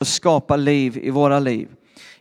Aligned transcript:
och 0.00 0.06
skapa 0.06 0.56
liv 0.56 0.98
i 1.02 1.10
våra 1.10 1.38
liv. 1.38 1.68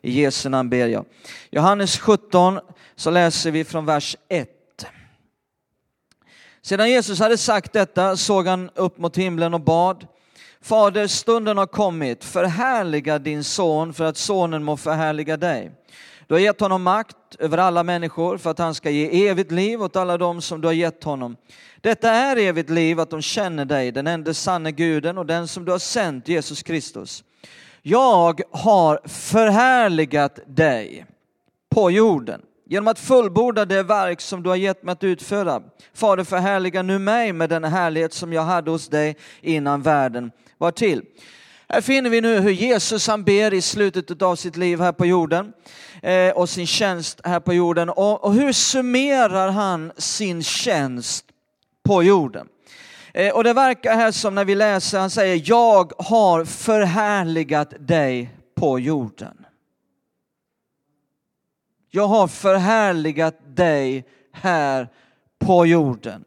I 0.02 0.22
Jesu 0.22 0.50
namn 0.50 0.70
ber 0.70 0.88
jag. 0.88 1.06
Johannes 1.52 2.00
17 2.00 2.60
så 2.96 3.10
läser 3.10 3.52
vi 3.52 3.64
från 3.64 3.86
vers 3.86 4.18
1. 4.30 4.50
Sedan 6.62 6.90
Jesus 6.90 7.20
hade 7.20 7.38
sagt 7.38 7.74
detta 7.74 8.18
såg 8.18 8.48
han 8.48 8.70
upp 8.76 8.98
mot 8.98 9.18
himlen 9.18 9.54
och 9.54 9.62
bad. 9.62 10.08
Fader, 10.62 11.08
stunden 11.08 11.58
har 11.58 11.66
kommit, 11.66 12.24
förhärliga 12.24 13.20
din 13.20 13.44
son 13.44 13.94
för 13.94 14.04
att 14.04 14.18
sonen 14.18 14.64
må 14.64 14.78
förhärliga 14.78 15.38
dig. 15.38 15.72
Du 16.28 16.34
har 16.34 16.40
gett 16.40 16.60
honom 16.60 16.84
makt 16.84 17.36
över 17.40 17.58
alla 17.58 17.84
människor 17.84 18.38
för 18.38 18.52
att 18.52 18.60
han 18.60 18.76
ska 18.76 18.90
ge 18.90 19.28
evigt 19.28 19.52
liv 19.52 19.82
åt 19.82 19.96
alla 19.96 20.18
dem 20.18 20.42
som 20.42 20.62
du 20.62 20.68
har 20.68 20.74
gett 20.74 21.04
honom. 21.04 21.36
Detta 21.82 22.12
är 22.12 22.38
evigt 22.38 22.70
liv, 22.70 23.00
att 23.00 23.10
de 23.10 23.22
känner 23.22 23.66
dig, 23.66 23.92
den 23.92 24.08
enda 24.08 24.34
sanne 24.34 24.72
guden 24.72 25.18
och 25.18 25.26
den 25.26 25.48
som 25.48 25.66
du 25.66 25.72
har 25.72 25.80
sänt, 25.80 26.28
Jesus 26.28 26.64
Kristus. 26.64 27.24
Jag 27.90 28.42
har 28.52 29.00
förhärligat 29.06 30.40
dig 30.48 31.06
på 31.70 31.92
jorden 31.92 32.42
genom 32.66 32.88
att 32.88 33.00
fullborda 33.00 33.66
det 33.66 33.84
verk 33.84 34.22
som 34.22 34.44
du 34.44 34.50
har 34.50 34.56
gett 34.56 34.84
mig 34.84 34.92
att 34.94 35.04
utföra. 35.04 35.62
Fader, 35.94 36.24
förhärliga 36.24 36.82
nu 36.82 37.00
mig 37.00 37.34
med 37.34 37.50
den 37.50 37.64
härlighet 37.64 38.14
som 38.14 38.34
jag 38.34 38.42
hade 38.42 38.72
hos 38.72 38.88
dig 38.88 39.18
innan 39.42 39.82
världen 39.82 40.32
var 40.58 40.72
till. 40.72 41.02
Här 41.70 41.82
finner 41.82 42.10
vi 42.10 42.22
nu 42.22 42.40
hur 42.40 42.52
Jesus 42.52 43.08
han 43.08 43.24
ber 43.24 43.54
i 43.54 43.62
slutet 43.62 44.22
av 44.22 44.36
sitt 44.36 44.58
liv 44.58 44.82
här 44.82 44.92
på 44.92 45.06
jorden 45.06 45.54
eh, 46.02 46.30
och 46.30 46.50
sin 46.50 46.68
tjänst 46.68 47.22
här 47.24 47.40
på 47.40 47.54
jorden. 47.54 47.90
Och, 47.90 48.24
och 48.24 48.34
hur 48.34 48.54
summerar 48.54 49.50
han 49.52 49.92
sin 49.98 50.44
tjänst 50.44 51.26
på 51.84 52.04
jorden? 52.04 52.48
Eh, 53.14 53.36
och 53.36 53.44
det 53.44 53.54
verkar 53.54 53.96
här 53.96 54.12
som 54.12 54.36
när 54.36 54.46
vi 54.46 54.56
läser, 54.56 55.00
han 55.00 55.10
säger 55.10 55.42
jag 55.46 55.94
har 55.98 56.46
förhärligat 56.46 57.74
dig 57.80 58.30
på 58.56 58.80
jorden. 58.80 59.46
Jag 61.92 62.08
har 62.08 62.28
förhärligat 62.28 63.56
dig 63.56 64.06
här 64.32 64.88
på 65.40 65.66
jorden. 65.66 66.26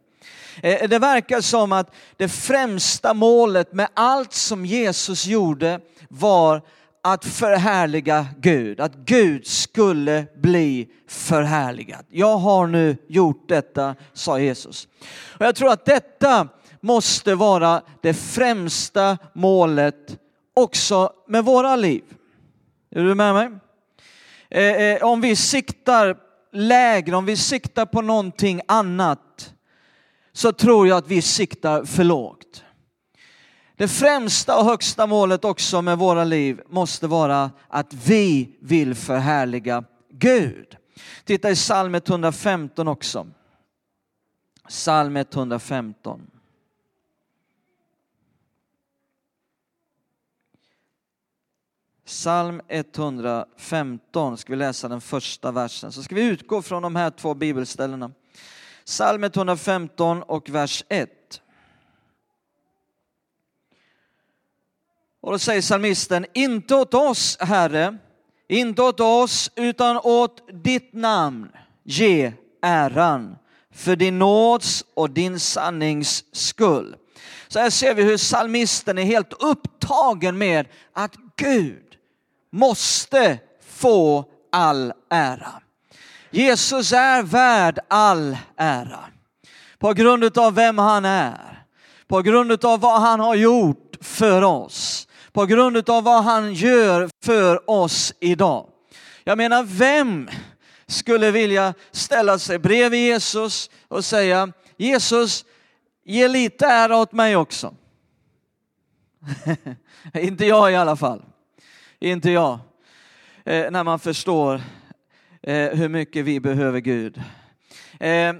Eh, 0.61 0.89
det 0.89 0.99
verkar 0.99 1.41
som 1.41 1.71
att 1.71 1.95
det 2.17 2.29
främsta 2.29 3.13
målet 3.13 3.73
med 3.73 3.87
allt 3.93 4.33
som 4.33 4.65
Jesus 4.65 5.25
gjorde 5.25 5.79
var 6.09 6.61
att 7.01 7.25
förhärliga 7.25 8.27
Gud, 8.37 8.79
att 8.79 8.95
Gud 8.95 9.47
skulle 9.47 10.25
bli 10.35 10.87
förhärligad. 11.07 12.05
Jag 12.09 12.37
har 12.37 12.67
nu 12.67 12.97
gjort 13.07 13.49
detta, 13.49 13.95
sa 14.13 14.39
Jesus. 14.39 14.87
Och 15.39 15.45
jag 15.45 15.55
tror 15.55 15.71
att 15.71 15.85
detta 15.85 16.47
måste 16.83 17.35
vara 17.35 17.81
det 18.01 18.13
främsta 18.13 19.17
målet 19.33 20.19
också 20.53 21.13
med 21.27 21.45
våra 21.45 21.75
liv. 21.75 22.03
Är 22.91 23.03
du 23.03 23.15
med 23.15 23.33
mig? 23.33 23.49
Eh, 24.49 24.63
eh, 24.63 25.03
om 25.03 25.21
vi 25.21 25.35
siktar 25.35 26.17
lägre, 26.51 27.15
om 27.15 27.25
vi 27.25 27.37
siktar 27.37 27.85
på 27.85 28.01
någonting 28.01 28.61
annat, 28.67 29.53
så 30.33 30.51
tror 30.51 30.87
jag 30.87 30.97
att 30.97 31.07
vi 31.07 31.21
siktar 31.21 31.85
för 31.85 32.03
lågt. 32.03 32.63
Det 33.75 33.87
främsta 33.87 34.57
och 34.57 34.65
högsta 34.65 35.07
målet 35.07 35.45
också 35.45 35.81
med 35.81 35.97
våra 35.97 36.23
liv 36.23 36.61
måste 36.69 37.07
vara 37.07 37.51
att 37.67 37.93
vi 37.93 38.57
vill 38.61 38.95
förhärliga 38.95 39.83
Gud. 40.09 40.77
Titta 41.25 41.49
i 41.49 41.55
psalm 41.55 41.95
115 41.95 42.87
också. 42.87 43.27
Psalm 44.67 45.15
115. 45.15 46.21
Psalm 52.05 52.61
115 52.67 54.37
ska 54.37 54.53
vi 54.53 54.57
läsa 54.57 54.87
den 54.87 55.01
första 55.01 55.51
versen. 55.51 55.91
Så 55.91 56.03
ska 56.03 56.15
vi 56.15 56.25
utgå 56.25 56.61
från 56.61 56.83
de 56.83 56.95
här 56.95 57.09
två 57.09 57.33
bibelställena. 57.33 58.11
Psalm 58.85 59.23
115 59.23 60.23
och 60.23 60.49
vers 60.49 60.83
1. 60.89 61.09
Och 65.21 65.31
då 65.31 65.39
säger 65.39 65.61
psalmisten, 65.61 66.25
inte 66.33 66.75
åt 66.75 66.93
oss 66.93 67.37
Herre, 67.39 67.97
inte 68.47 68.81
åt 68.81 68.99
oss 68.99 69.51
utan 69.55 69.97
åt 69.97 70.63
ditt 70.63 70.93
namn 70.93 71.51
ge 71.83 72.33
äran 72.61 73.35
för 73.71 73.95
din 73.95 74.19
nåds 74.19 74.85
och 74.93 75.09
din 75.09 75.39
sannings 75.39 76.25
skull. 76.31 76.95
Så 77.47 77.59
här 77.59 77.69
ser 77.69 77.93
vi 77.93 78.03
hur 78.03 78.17
psalmisten 78.17 78.97
är 78.97 79.03
helt 79.03 79.33
upptagen 79.33 80.37
med 80.37 80.67
att 80.93 81.15
Gud 81.35 81.82
måste 82.53 83.39
få 83.67 84.25
all 84.51 84.93
ära. 85.09 85.61
Jesus 86.31 86.91
är 86.91 87.23
värd 87.23 87.79
all 87.87 88.37
ära. 88.57 88.99
På 89.79 89.93
grund 89.93 90.37
av 90.37 90.55
vem 90.55 90.77
han 90.77 91.05
är, 91.05 91.65
på 92.07 92.21
grund 92.21 92.65
av 92.65 92.79
vad 92.79 93.01
han 93.01 93.19
har 93.19 93.35
gjort 93.35 93.97
för 94.01 94.41
oss, 94.41 95.07
på 95.31 95.45
grund 95.45 95.89
av 95.89 96.03
vad 96.03 96.23
han 96.23 96.53
gör 96.53 97.09
för 97.23 97.69
oss 97.69 98.13
idag. 98.19 98.69
Jag 99.23 99.37
menar, 99.37 99.63
vem 99.63 100.29
skulle 100.87 101.31
vilja 101.31 101.73
ställa 101.91 102.39
sig 102.39 102.59
bredvid 102.59 102.99
Jesus 102.99 103.69
och 103.87 104.05
säga 104.05 104.51
Jesus, 104.77 105.45
ge 106.05 106.27
lite 106.27 106.65
ära 106.65 106.97
åt 106.97 107.11
mig 107.11 107.35
också. 107.35 107.73
Inte 110.13 110.45
jag 110.45 110.71
i 110.71 110.75
alla 110.75 110.95
fall. 110.95 111.21
Inte 112.03 112.31
jag. 112.31 112.59
Eh, 113.45 113.71
när 113.71 113.83
man 113.83 113.99
förstår 113.99 114.61
eh, 115.41 115.69
hur 115.69 115.89
mycket 115.89 116.25
vi 116.25 116.39
behöver 116.39 116.79
Gud. 116.79 117.21
Eh, 117.99 118.33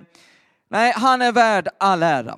nej, 0.70 0.94
han 0.96 1.22
är 1.22 1.32
värd 1.32 1.68
all 1.78 2.04
ära. 2.04 2.38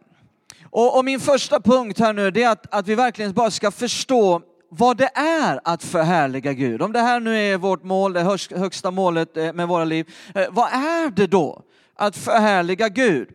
Och, 0.70 0.98
och, 0.98 1.06
min 1.06 1.20
första 1.20 1.60
punkt 1.60 2.00
här 2.00 2.14
nu 2.14 2.28
är 2.28 2.50
att, 2.50 2.74
att 2.74 2.88
vi 2.88 2.96
verkligen 2.96 3.34
bara 3.34 3.52
ska 3.52 3.72
förstå 3.72 4.42
vad 4.70 4.98
det 4.98 5.10
är 5.16 5.60
att 5.64 5.84
förhärliga 5.84 6.54
Gud. 6.54 6.82
Om 6.82 6.94
det 6.94 7.02
här 7.02 7.20
nu 7.20 7.38
är 7.38 7.58
vårt 7.58 7.84
mål, 7.84 8.14
det 8.14 8.38
högsta 8.56 8.92
målet 8.92 9.38
eh, 9.38 9.54
med 9.54 9.68
våra 9.68 9.86
liv, 9.86 10.14
eh, 10.36 10.48
vad 10.50 10.68
är 10.68 11.10
det 11.10 11.28
då 11.28 11.62
att 11.96 12.18
förhärliga 12.18 12.90
Gud? 12.90 13.30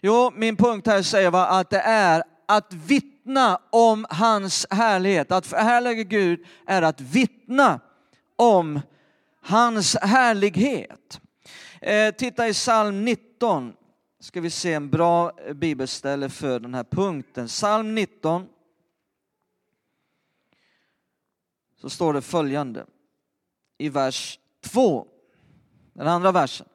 Jo, 0.00 0.32
min 0.34 0.56
punkt 0.56 0.86
här 0.86 1.02
säger 1.02 1.30
va, 1.30 1.46
att 1.46 1.70
det 1.70 1.80
är 1.80 2.22
att 2.46 2.72
vittna 2.72 3.15
om 3.70 4.06
hans 4.10 4.66
härlighet. 4.70 5.32
Att 5.32 5.46
förhärliga 5.46 6.02
Gud 6.02 6.44
är 6.66 6.82
att 6.82 7.00
vittna 7.00 7.80
om 8.36 8.80
hans 9.40 9.96
härlighet. 9.96 11.20
Eh, 11.80 12.14
titta 12.14 12.48
i 12.48 12.52
psalm 12.52 13.04
19, 13.04 13.72
ska 14.20 14.40
vi 14.40 14.50
se 14.50 14.72
en 14.72 14.90
bra 14.90 15.32
bibelställe 15.54 16.28
för 16.28 16.60
den 16.60 16.74
här 16.74 16.84
punkten. 16.84 17.46
Psalm 17.46 17.94
19. 17.94 18.48
Så 21.80 21.90
står 21.90 22.12
det 22.12 22.22
följande 22.22 22.86
i 23.78 23.88
vers 23.88 24.38
2, 24.60 25.06
den 25.92 26.06
andra 26.06 26.32
versen. 26.32 26.66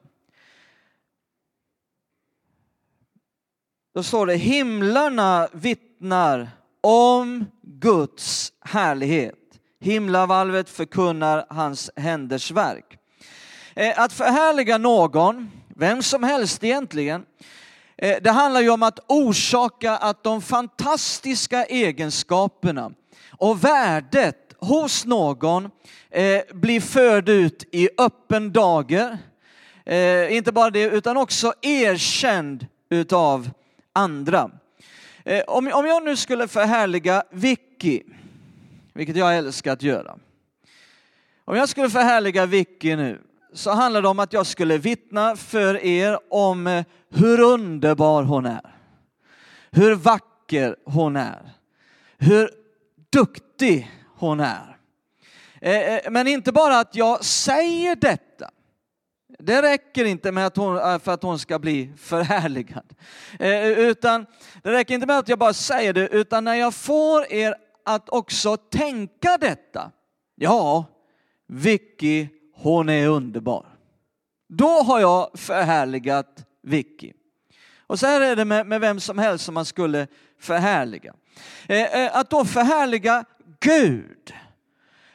Då 3.94 4.02
står 4.02 4.26
det 4.26 4.36
himlarna 4.36 5.48
vittnar 5.52 5.91
om 6.80 7.44
Guds 7.62 8.52
härlighet. 8.60 9.34
Himlavalvet 9.80 10.68
förkunnar 10.68 11.46
hans 11.48 11.90
händers 11.96 12.50
verk. 12.50 12.98
Eh, 13.74 14.00
att 14.00 14.12
förhärliga 14.12 14.78
någon, 14.78 15.50
vem 15.68 16.02
som 16.02 16.22
helst 16.22 16.64
egentligen, 16.64 17.24
eh, 17.96 18.16
det 18.22 18.30
handlar 18.30 18.60
ju 18.60 18.70
om 18.70 18.82
att 18.82 18.98
orsaka 19.08 19.96
att 19.96 20.24
de 20.24 20.42
fantastiska 20.42 21.64
egenskaperna 21.64 22.92
och 23.30 23.64
värdet 23.64 24.54
hos 24.58 25.04
någon 25.04 25.70
eh, 26.10 26.40
blir 26.52 26.80
förd 26.80 27.28
ut 27.28 27.64
i 27.72 27.88
öppen 27.98 28.52
dager. 28.52 29.18
Inte 30.30 30.52
bara 30.52 30.70
det, 30.70 30.82
utan 30.82 31.16
också 31.16 31.52
erkänd 31.62 32.66
utav 32.90 33.50
andra. 33.92 34.50
Eh, 35.24 35.44
om 35.46 35.86
jag 35.86 36.04
nu 36.04 36.16
skulle 36.16 36.48
förhärliga 36.48 37.22
Vicky, 37.30 38.02
vilket 38.92 39.16
jag 39.16 39.36
älskar 39.36 39.72
att 39.72 39.82
göra. 39.82 40.18
Om 41.44 41.56
jag 41.56 41.68
skulle 41.68 41.90
förhärliga 41.90 42.46
Vicky 42.46 42.96
nu 42.96 43.20
så 43.52 43.70
handlar 43.70 44.02
det 44.02 44.08
om 44.08 44.18
att 44.18 44.32
jag 44.32 44.46
skulle 44.46 44.78
vittna 44.78 45.36
för 45.36 45.84
er 45.84 46.18
om 46.30 46.66
eh, 46.66 46.84
hur 47.10 47.40
underbar 47.40 48.22
hon 48.22 48.46
är. 48.46 48.74
Hur 49.70 49.94
vacker 49.94 50.76
hon 50.84 51.16
är. 51.16 51.52
Hur 52.18 52.50
duktig 53.10 53.90
hon 54.16 54.40
är. 54.40 54.76
Eh, 55.60 56.10
men 56.10 56.26
inte 56.26 56.52
bara 56.52 56.78
att 56.78 56.96
jag 56.96 57.24
säger 57.24 57.96
detta. 57.96 58.50
Det 59.44 59.62
räcker 59.62 60.04
inte 60.04 60.32
med 60.32 60.46
att 60.46 60.56
hon, 60.56 60.78
äh, 60.78 60.98
för 60.98 61.12
att 61.12 61.22
hon 61.22 61.38
ska 61.38 61.58
bli 61.58 61.92
förhärligad. 61.96 62.94
Eh, 63.38 63.68
utan 63.68 64.26
det 64.62 64.72
räcker 64.72 64.94
inte 64.94 65.06
med 65.06 65.18
att 65.18 65.28
jag 65.28 65.38
bara 65.38 65.52
säger 65.52 65.92
det, 65.92 66.08
utan 66.08 66.44
när 66.44 66.54
jag 66.54 66.74
får 66.74 67.32
er 67.32 67.54
att 67.84 68.08
också 68.08 68.56
tänka 68.56 69.38
detta 69.40 69.90
Ja, 70.34 70.84
Vicky, 71.46 72.28
hon 72.54 72.88
är 72.88 73.08
underbar. 73.08 73.66
Då 74.48 74.68
har 74.68 75.00
jag 75.00 75.30
förhärligat 75.34 76.44
Vicky. 76.62 77.12
Och 77.86 77.98
så 77.98 78.06
här 78.06 78.20
är 78.20 78.36
det 78.36 78.44
med, 78.44 78.66
med 78.66 78.80
vem 78.80 79.00
som 79.00 79.18
helst 79.18 79.44
som 79.44 79.54
man 79.54 79.64
skulle 79.64 80.06
förhärliga. 80.40 81.14
Eh, 81.66 81.82
eh 81.82 82.16
att 82.16 82.30
då 82.30 82.44
förhärliga 82.44 83.24
Gud, 83.60 84.34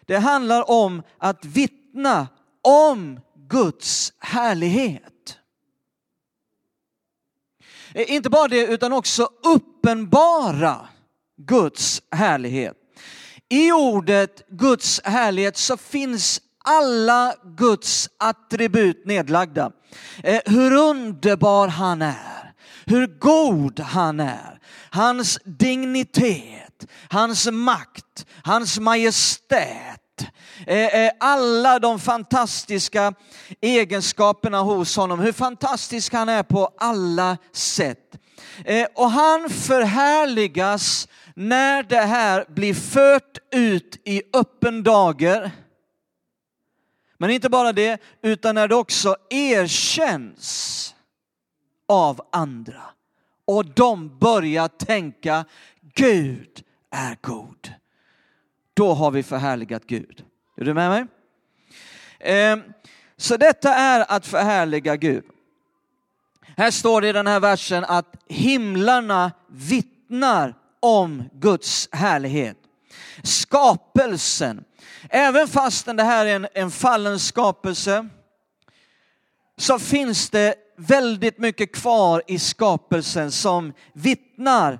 det 0.05 0.17
handlar 0.17 0.71
om 0.71 1.01
att 1.17 1.45
vittna 1.45 2.27
om 2.67 3.19
Guds 3.49 4.13
härlighet. 4.19 5.37
Eh, 7.93 8.11
inte 8.13 8.29
bara 8.29 8.47
det, 8.47 8.65
utan 8.65 8.93
också 8.93 9.29
uppenbara 9.43 10.87
Guds 11.37 12.01
härlighet. 12.11 12.77
I 13.49 13.71
ordet 13.71 14.49
Guds 14.49 15.01
härlighet 15.03 15.57
så 15.57 15.77
finns 15.77 16.41
alla 16.65 17.35
Guds 17.57 18.09
attribut 18.17 19.05
nedlagda. 19.05 19.71
Eh, 20.23 20.41
hur 20.45 20.73
underbar 20.73 21.67
han 21.67 22.01
är, 22.01 22.53
hur 22.85 23.07
god 23.07 23.79
han 23.79 24.19
är, 24.19 24.59
hans 24.89 25.39
dignitet, 25.43 26.85
hans 27.09 27.47
makt, 27.51 28.25
hans 28.43 28.79
majestät, 28.79 29.96
Eh, 30.67 30.85
eh, 30.85 31.11
alla 31.19 31.79
de 31.79 31.99
fantastiska 31.99 33.13
egenskaperna 33.61 34.61
hos 34.61 34.95
honom, 34.95 35.19
hur 35.19 35.31
fantastisk 35.31 36.13
han 36.13 36.29
är 36.29 36.43
på 36.43 36.71
alla 36.77 37.37
sätt. 37.51 38.17
Eh, 38.65 38.87
och 38.95 39.11
han 39.11 39.49
förhärligas 39.49 41.07
när 41.35 41.83
det 41.83 42.01
här 42.01 42.45
blir 42.49 42.73
fört 42.73 43.37
ut 43.51 44.01
i 44.03 44.21
öppen 44.33 44.83
dager. 44.83 45.51
Men 47.17 47.29
inte 47.29 47.49
bara 47.49 47.73
det, 47.73 48.01
utan 48.21 48.55
när 48.55 48.67
det 48.67 48.75
också 48.75 49.15
erkänns 49.29 50.95
av 51.87 52.21
andra. 52.31 52.81
Och 53.45 53.65
de 53.65 54.19
börjar 54.19 54.67
tänka, 54.67 55.45
Gud 55.95 56.63
är 56.91 57.17
god. 57.21 57.73
Då 58.77 58.93
har 58.93 59.11
vi 59.11 59.23
förhärligat 59.23 59.83
Gud. 59.85 60.23
Är 60.57 60.65
du 60.65 60.73
med 60.73 60.89
mig? 60.89 61.05
Ehm, 62.19 62.63
så 63.17 63.37
detta 63.37 63.73
är 63.73 64.11
att 64.11 64.25
förhärliga 64.25 64.95
Gud. 64.95 65.23
Här 66.57 66.71
står 66.71 67.01
det 67.01 67.09
i 67.09 67.13
den 67.13 67.27
här 67.27 67.39
versen 67.39 67.85
att 67.85 68.15
himlarna 68.27 69.31
vittnar 69.49 70.55
om 70.79 71.23
Guds 71.33 71.89
härlighet. 71.91 72.57
Skapelsen, 73.23 74.63
även 75.09 75.47
fastän 75.47 75.95
det 75.95 76.03
här 76.03 76.25
är 76.25 76.35
en, 76.35 76.47
en 76.53 76.71
fallen 76.71 77.19
skapelse, 77.19 78.07
så 79.57 79.79
finns 79.79 80.29
det 80.29 80.55
väldigt 80.77 81.37
mycket 81.37 81.75
kvar 81.75 82.23
i 82.27 82.39
skapelsen 82.39 83.31
som 83.31 83.73
vittnar 83.93 84.79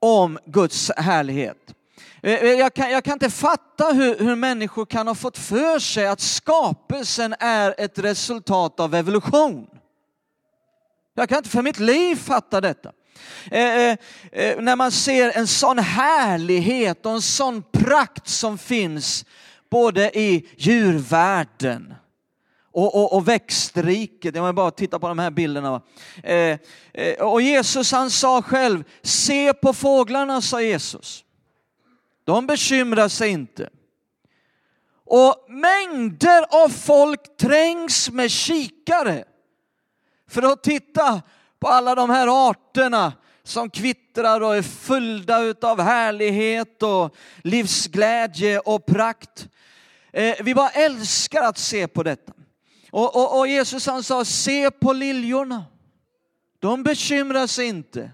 om 0.00 0.38
Guds 0.46 0.90
härlighet. 0.96 1.74
Eh, 2.22 2.34
eh, 2.34 2.52
jag 2.52 2.74
kan, 2.74 2.90
jag 2.90 3.04
kan 3.04 3.12
inte 3.12 3.30
fatta 3.30 3.84
hur, 3.84 4.18
hur 4.18 4.36
människor 4.36 4.86
kan 4.86 5.08
ha 5.08 5.14
fått 5.14 5.38
för 5.38 5.78
sig 5.78 6.06
att 6.06 6.20
skapelsen 6.20 7.34
är 7.38 7.74
ett 7.78 7.98
resultat 7.98 8.80
av 8.80 8.94
evolution. 8.94 9.66
Jag 11.14 11.28
kan 11.28 11.38
inte 11.38 11.50
för 11.50 11.62
mitt 11.62 11.78
liv 11.78 12.16
fatta 12.16 12.60
detta. 12.60 12.92
Eh, 13.50 13.76
eh, 13.76 13.96
eh, 14.32 14.60
när 14.60 14.76
man 14.76 14.92
ser 14.92 15.38
en 15.38 15.46
sån 15.46 15.78
härlighet 15.78 17.06
och 17.06 17.12
en 17.12 17.22
sån 17.22 17.62
prakt 17.72 18.28
som 18.28 18.58
finns 18.58 19.24
både 19.70 20.18
i 20.18 20.48
djurvärlden 20.56 21.94
och, 22.72 22.94
och, 22.94 23.16
och 23.16 23.28
växtriket. 23.28 24.36
Jag 24.36 24.46
vill 24.46 24.54
bara 24.54 24.70
titta 24.70 24.98
på 24.98 25.08
de 25.08 25.18
här 25.18 25.30
bilderna. 25.30 25.82
Eh, 26.22 26.58
eh, 26.92 27.20
och 27.20 27.42
Jesus 27.42 27.92
han 27.92 28.10
sa 28.10 28.42
själv, 28.42 28.84
se 29.02 29.52
på 29.52 29.72
fåglarna, 29.72 30.40
sa 30.40 30.62
Jesus. 30.62 31.24
De 32.24 32.46
bekymrar 32.46 33.08
sig 33.08 33.28
inte. 33.30 33.68
Och 35.04 35.46
mängder 35.48 36.64
av 36.64 36.68
folk 36.68 37.36
trängs 37.36 38.10
med 38.10 38.30
kikare 38.30 39.24
för 40.28 40.42
att 40.42 40.62
titta 40.62 41.22
på 41.58 41.68
alla 41.68 41.94
de 41.94 42.10
här 42.10 42.50
arterna 42.50 43.12
som 43.42 43.70
kvittrar 43.70 44.40
och 44.40 44.56
är 44.56 44.62
fyllda 44.62 45.54
av 45.62 45.80
härlighet 45.80 46.82
och 46.82 47.16
livsglädje 47.42 48.58
och 48.58 48.86
prakt. 48.86 49.48
Eh, 50.12 50.36
vi 50.40 50.54
bara 50.54 50.70
älskar 50.70 51.42
att 51.42 51.58
se 51.58 51.88
på 51.88 52.02
detta. 52.02 52.32
Och, 52.90 53.16
och, 53.16 53.38
och 53.38 53.48
Jesus 53.48 53.86
han 53.86 54.02
sa, 54.02 54.24
se 54.24 54.70
på 54.70 54.92
liljorna. 54.92 55.64
De 56.58 56.82
bekymrar 56.82 57.46
sig 57.46 57.66
inte. 57.66 58.10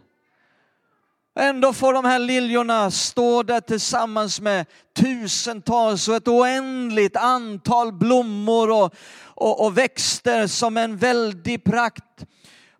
Ändå 1.40 1.72
får 1.72 1.92
de 1.92 2.04
här 2.04 2.18
liljorna 2.18 2.90
stå 2.90 3.42
där 3.42 3.60
tillsammans 3.60 4.40
med 4.40 4.66
tusentals 4.96 6.08
och 6.08 6.14
ett 6.14 6.28
oändligt 6.28 7.16
antal 7.16 7.92
blommor 7.92 8.70
och, 8.70 8.94
och, 9.20 9.64
och 9.64 9.78
växter 9.78 10.46
som 10.46 10.76
en 10.76 10.96
väldig 10.96 11.64
prakt. 11.64 12.24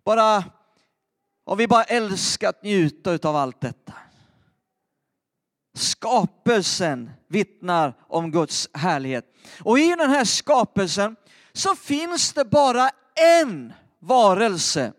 Bara, 0.05 0.43
och 1.45 1.59
vi 1.59 1.67
bara 1.67 1.83
älskar 1.83 2.49
att 2.49 2.63
njuta 2.63 3.29
av 3.29 3.35
allt 3.35 3.61
detta. 3.61 3.93
Skapelsen 5.77 7.09
vittnar 7.27 7.93
om 8.07 8.31
Guds 8.31 8.69
härlighet. 8.73 9.25
Och 9.63 9.79
i 9.79 9.95
den 9.95 10.09
här 10.09 10.25
skapelsen 10.25 11.15
så 11.53 11.75
finns 11.75 12.33
det 12.33 12.45
bara 12.45 12.89
en 13.41 13.73
varelse 13.99 14.93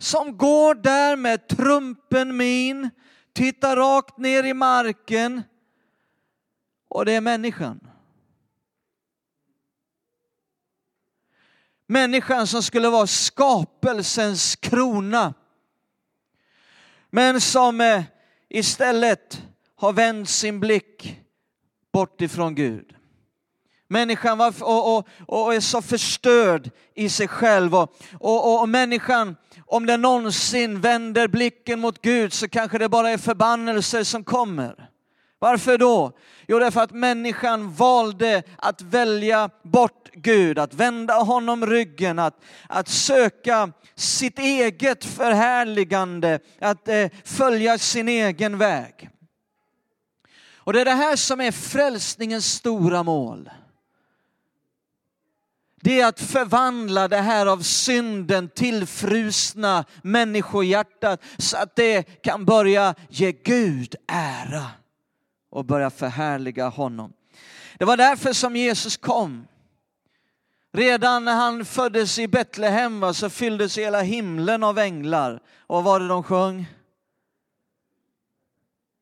som 0.00 0.36
går 0.36 0.74
där 0.74 1.16
med 1.16 1.48
trumpen 1.48 2.36
min, 2.36 2.90
tittar 3.32 3.76
rakt 3.76 4.18
ner 4.18 4.44
i 4.44 4.54
marken 4.54 5.42
och 6.88 7.04
det 7.04 7.12
är 7.12 7.20
människan. 7.20 7.80
Människan 11.86 12.46
som 12.46 12.62
skulle 12.62 12.88
vara 12.88 13.06
skapelsens 13.06 14.56
krona. 14.56 15.34
Men 17.10 17.40
som 17.40 17.80
eh, 17.80 18.02
istället 18.48 19.42
har 19.74 19.92
vänt 19.92 20.28
sin 20.28 20.60
blick 20.60 21.20
bort 21.92 22.20
ifrån 22.20 22.54
Gud. 22.54 22.96
Människan 23.92 24.38
var, 24.38 24.54
och, 24.62 24.96
och, 24.96 25.08
och 25.26 25.54
är 25.54 25.60
så 25.60 25.82
förstörd 25.82 26.70
i 26.94 27.08
sig 27.08 27.28
själv 27.28 27.74
och, 27.74 27.94
och, 28.12 28.60
och 28.60 28.68
människan 28.68 29.36
om 29.66 29.86
den 29.86 30.02
någonsin 30.02 30.80
vänder 30.80 31.28
blicken 31.28 31.80
mot 31.80 32.02
Gud 32.02 32.32
så 32.32 32.48
kanske 32.48 32.78
det 32.78 32.88
bara 32.88 33.10
är 33.10 33.18
förbannelser 33.18 34.04
som 34.04 34.24
kommer. 34.24 34.88
Varför 35.38 35.78
då? 35.78 36.12
Jo, 36.48 36.58
därför 36.58 36.80
att 36.80 36.90
människan 36.90 37.72
valde 37.72 38.42
att 38.58 38.82
välja 38.82 39.50
bort 39.62 40.08
Gud, 40.12 40.58
att 40.58 40.74
vända 40.74 41.14
honom 41.14 41.66
ryggen, 41.66 42.18
att, 42.18 42.44
att 42.68 42.88
söka 42.88 43.72
sitt 43.94 44.38
eget 44.38 45.04
förhärligande, 45.04 46.38
att 46.60 46.88
eh, 46.88 47.08
följa 47.24 47.78
sin 47.78 48.08
egen 48.08 48.58
väg. 48.58 49.10
Och 50.56 50.72
det 50.72 50.80
är 50.80 50.84
det 50.84 50.90
här 50.90 51.16
som 51.16 51.40
är 51.40 51.52
frälsningens 51.52 52.52
stora 52.52 53.02
mål 53.02 53.50
det 55.82 56.00
är 56.00 56.08
att 56.08 56.20
förvandla 56.20 57.08
det 57.08 57.20
här 57.20 57.46
av 57.46 57.58
synden 57.58 58.48
tillfrusna 58.48 59.84
människohjärtat 60.02 61.22
så 61.38 61.56
att 61.56 61.76
det 61.76 62.02
kan 62.02 62.44
börja 62.44 62.94
ge 63.08 63.32
Gud 63.32 63.94
ära 64.06 64.66
och 65.50 65.64
börja 65.64 65.90
förhärliga 65.90 66.68
honom. 66.68 67.12
Det 67.78 67.84
var 67.84 67.96
därför 67.96 68.32
som 68.32 68.56
Jesus 68.56 68.96
kom. 68.96 69.46
Redan 70.72 71.24
när 71.24 71.34
han 71.34 71.64
föddes 71.64 72.18
i 72.18 72.28
Betlehem 72.28 73.14
så 73.14 73.30
fylldes 73.30 73.78
hela 73.78 74.02
himlen 74.02 74.62
av 74.62 74.78
änglar. 74.78 75.42
Och 75.66 75.74
vad 75.74 75.84
var 75.84 76.00
det 76.00 76.08
de 76.08 76.22
sjöng? 76.22 76.66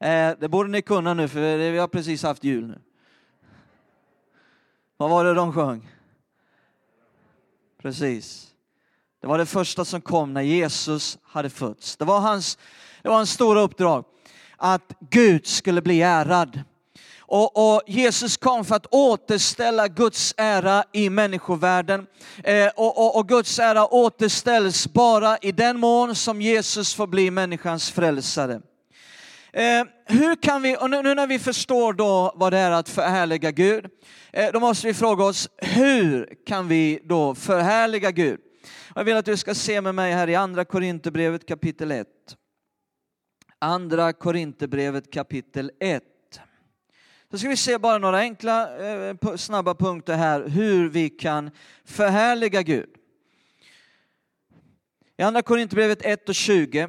Eh, 0.00 0.32
det 0.38 0.49
borde 0.49 0.70
ni 0.70 0.82
kunna 0.82 1.14
nu 1.14 1.28
för 1.28 1.56
vi 1.70 1.78
har 1.78 1.88
precis 1.88 2.23
haft 2.23 2.44
jul 2.44 2.66
nu. 2.66 2.78
Vad 4.97 5.11
var 5.11 5.25
det 5.25 5.35
de 5.35 5.52
sjöng? 5.52 5.98
Precis. 7.82 8.47
Det 9.20 9.26
var 9.26 9.38
det 9.38 9.47
första 9.47 9.85
som 9.85 10.00
kom 10.00 10.35
när 10.35 10.42
Jesus 10.42 11.18
hade 11.23 11.50
fötts. 11.50 11.97
Det 11.97 12.04
var 12.04 12.20
hans, 12.20 12.58
det 13.02 13.08
var 13.08 13.16
hans 13.16 13.30
stora 13.30 13.61
uppdrag 13.61 14.04
att 14.56 14.92
Gud 15.11 15.47
skulle 15.47 15.82
bli 15.82 16.02
ärad. 16.02 16.62
Och, 17.20 17.75
och, 17.75 17.82
Jesus 17.87 18.37
kom 18.37 18.64
för 18.64 18.75
att 18.75 18.87
återställa 18.90 19.88
Guds 19.88 20.35
ära 20.37 20.85
i 20.92 21.11
människovärlden. 21.11 22.06
Eh, 22.44 22.68
och, 22.76 22.99
och, 22.99 23.16
och, 23.16 23.28
Guds 23.28 23.58
ära 23.58 23.87
återställs 23.87 24.92
bara 24.92 25.38
i 25.38 25.52
den 25.52 25.78
mån 25.78 26.14
som 26.14 26.42
Jesus 26.42 26.94
får 26.94 27.06
bli 27.06 27.30
människans 27.30 27.90
frälsare. 27.90 28.61
Eh, 29.52 29.85
hur 30.07 30.43
kan 30.43 30.62
vi, 30.62 30.76
och 30.76 30.90
nu, 30.90 31.02
nu, 31.02 31.14
när 31.14 31.26
vi 31.26 31.38
förstår 31.38 31.93
då 31.93 32.33
vad 32.35 32.52
det 32.52 32.59
är 32.59 32.71
att 32.71 32.88
förhärliga 32.88 33.50
Gud, 33.50 33.87
eh, 34.33 34.52
då 34.52 34.61
måste 34.61 34.87
vi 34.87 34.95
fråga 34.95 35.25
oss, 35.25 35.49
hur 35.57 36.35
kan 36.47 36.69
vi 36.69 37.00
då 37.05 37.35
förhärliga 37.35 38.11
Gud? 38.11 38.40
Jag 38.95 39.05
vill 39.05 39.17
att 39.17 39.25
du 39.25 39.37
ska 39.37 39.55
se 39.55 39.81
med 39.81 39.95
mig 39.95 40.12
här 40.12 40.28
i 40.28 40.35
andra 40.35 40.64
Korinthierbrevet 40.64 41.49
kapitel 41.49 41.90
1. 41.90 42.07
Andra 43.59 44.12
Korinthierbrevet 44.12 45.12
kapitel 45.12 45.71
1. 45.81 46.02
Så 47.31 47.38
ska 47.38 47.49
vi 47.49 47.57
se 47.57 47.78
bara 47.78 47.99
några 47.99 48.19
enkla, 48.19 48.78
eh, 48.87 49.17
snabba 49.37 49.75
punkter 49.75 50.14
här, 50.14 50.49
hur 50.49 50.88
vi 50.88 51.11
kan 51.11 51.50
förhärliga 51.85 52.62
Gud. 52.62 52.88
I 55.17 55.23
Andra 55.23 55.43
Korinthierbrevet 55.43 56.02
1 56.02 56.28
och 56.28 56.35
20 56.35 56.88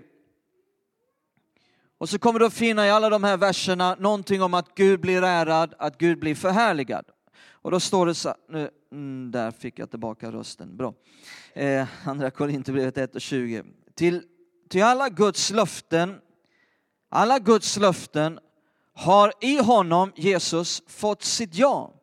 och 1.99 2.09
så 2.09 2.19
kommer 2.19 2.39
du 2.39 2.45
att 2.45 2.53
finna 2.53 2.87
i 2.87 2.91
alla 2.91 3.09
de 3.09 3.23
här 3.23 3.37
verserna 3.37 3.95
någonting 3.99 4.41
om 4.41 4.53
att 4.53 4.75
Gud 4.75 4.99
blir 4.99 5.23
ärad, 5.23 5.73
att 5.77 5.97
Gud 5.97 6.19
blir 6.19 6.35
förhärligad. 6.35 7.05
Och 7.51 7.71
då 7.71 7.79
står 7.79 8.05
det 8.05 8.15
så 8.15 8.35
nu, 8.49 8.69
mm, 8.91 9.31
där 9.31 9.51
fick 9.51 9.79
jag 9.79 9.89
tillbaka 9.89 10.31
rösten, 10.31 10.77
bra. 10.77 10.93
Eh, 11.53 11.87
andra 12.05 12.31
Korinthierbrevet 12.31 12.97
1 12.97 13.15
och 13.15 13.21
20. 13.21 13.63
Till, 13.95 14.23
till 14.69 14.83
alla 14.83 15.09
Guds 15.09 15.51
löften, 15.51 16.15
alla 17.09 17.39
Guds 17.39 17.77
löften 17.77 18.39
har 18.93 19.33
i 19.41 19.57
honom, 19.57 20.11
Jesus, 20.15 20.83
fått 20.87 21.23
sitt 21.23 21.55
ja. 21.55 21.93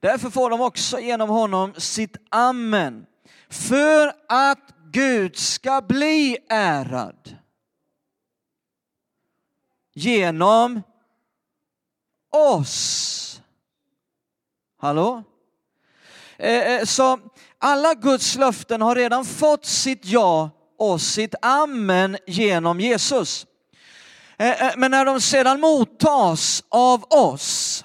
Därför 0.00 0.30
får 0.30 0.50
de 0.50 0.60
också 0.60 1.00
genom 1.00 1.28
honom 1.28 1.74
sitt 1.76 2.16
amen. 2.28 3.06
För 3.48 4.12
att 4.28 4.74
Gud 4.90 5.36
ska 5.36 5.82
bli 5.88 6.38
ärad 6.48 7.36
genom 9.96 10.82
oss. 12.32 13.40
Hallå? 14.80 15.22
Eh, 16.38 16.74
eh, 16.74 16.84
så 16.84 17.18
alla 17.58 17.94
Guds 17.94 18.36
löften 18.36 18.82
har 18.82 18.94
redan 18.94 19.24
fått 19.24 19.64
sitt 19.64 20.04
ja 20.04 20.50
och 20.78 21.00
sitt 21.00 21.34
amen 21.42 22.16
genom 22.26 22.80
Jesus. 22.80 23.46
Eh, 24.38 24.70
men 24.76 24.90
när 24.90 25.04
de 25.04 25.20
sedan 25.20 25.60
mottas 25.60 26.64
av 26.68 27.04
oss 27.04 27.84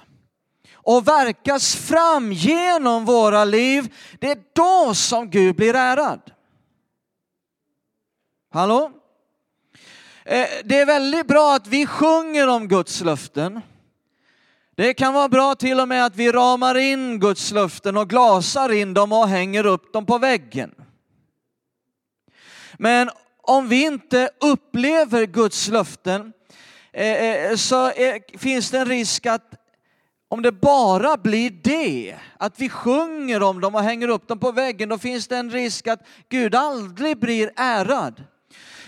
och 0.74 1.08
verkas 1.08 1.76
fram 1.76 2.32
genom 2.32 3.04
våra 3.04 3.44
liv, 3.44 3.94
det 4.20 4.30
är 4.30 4.38
då 4.52 4.94
som 4.94 5.30
Gud 5.30 5.56
blir 5.56 5.74
ärad. 5.74 6.20
Hallå? 8.50 9.01
Eh, 10.24 10.48
det 10.64 10.80
är 10.80 10.86
väldigt 10.86 11.26
bra 11.26 11.54
att 11.54 11.66
vi 11.66 11.86
sjunger 11.86 12.48
om 12.48 12.68
Guds 12.68 13.00
löften. 13.00 13.60
Det 14.74 14.94
kan 14.94 15.14
vara 15.14 15.28
bra 15.28 15.54
till 15.54 15.80
och 15.80 15.88
med 15.88 16.04
att 16.04 16.16
vi 16.16 16.32
ramar 16.32 16.78
in 16.78 17.20
Guds 17.20 17.50
löften 17.50 17.96
och 17.96 18.08
glasar 18.08 18.72
in 18.72 18.94
dem 18.94 19.12
och 19.12 19.28
hänger 19.28 19.66
upp 19.66 19.92
dem 19.92 20.06
på 20.06 20.18
väggen. 20.18 20.74
Men 22.78 23.10
om 23.42 23.68
vi 23.68 23.84
inte 23.84 24.30
upplever 24.40 25.26
Guds 25.26 25.68
löften 25.68 26.32
eh, 26.92 27.06
eh, 27.06 27.56
så 27.56 27.92
finns 28.38 28.70
det 28.70 28.78
en 28.78 28.88
risk 28.88 29.26
att 29.26 29.54
om 30.28 30.42
det 30.42 30.52
bara 30.52 31.16
blir 31.16 31.50
det, 31.50 32.16
att 32.36 32.60
vi 32.60 32.68
sjunger 32.68 33.42
om 33.42 33.60
dem 33.60 33.74
och 33.74 33.82
hänger 33.82 34.08
upp 34.08 34.28
dem 34.28 34.38
på 34.38 34.52
väggen, 34.52 34.88
då 34.88 34.98
finns 34.98 35.28
det 35.28 35.36
en 35.36 35.50
risk 35.50 35.86
att 35.86 36.00
Gud 36.28 36.54
aldrig 36.54 37.18
blir 37.18 37.52
ärad. 37.56 38.24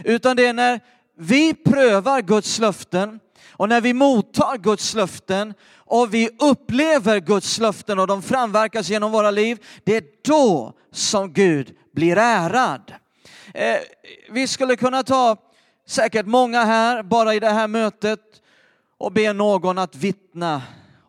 Utan 0.04 0.36
det 0.36 0.46
är 0.46 0.52
när 0.52 0.80
vi 1.16 1.54
prövar 1.54 2.22
Guds 2.22 2.58
löften 2.58 3.20
och 3.50 3.68
när 3.68 3.80
vi 3.80 3.94
mottar 3.94 4.58
Guds 4.58 4.94
löften 4.94 5.54
och 5.76 6.14
vi 6.14 6.30
upplever 6.38 7.20
Guds 7.20 7.58
löften 7.58 7.98
och 7.98 8.06
de 8.06 8.22
framverkas 8.22 8.88
genom 8.88 9.12
våra 9.12 9.30
liv, 9.30 9.58
det 9.84 9.96
är 9.96 10.04
då 10.24 10.72
som 10.92 11.32
Gud 11.32 11.76
blir 11.92 12.16
ärad. 12.18 12.92
Eh, 13.54 13.78
vi 14.30 14.46
skulle 14.46 14.76
kunna 14.76 15.02
ta 15.02 15.36
säkert 15.86 16.26
många 16.26 16.64
här 16.64 17.02
bara 17.02 17.34
i 17.34 17.40
det 17.40 17.50
här 17.50 17.68
mötet 17.68 18.20
och 18.98 19.12
be 19.12 19.32
någon 19.32 19.78
att 19.78 19.96
vittna 19.96 20.62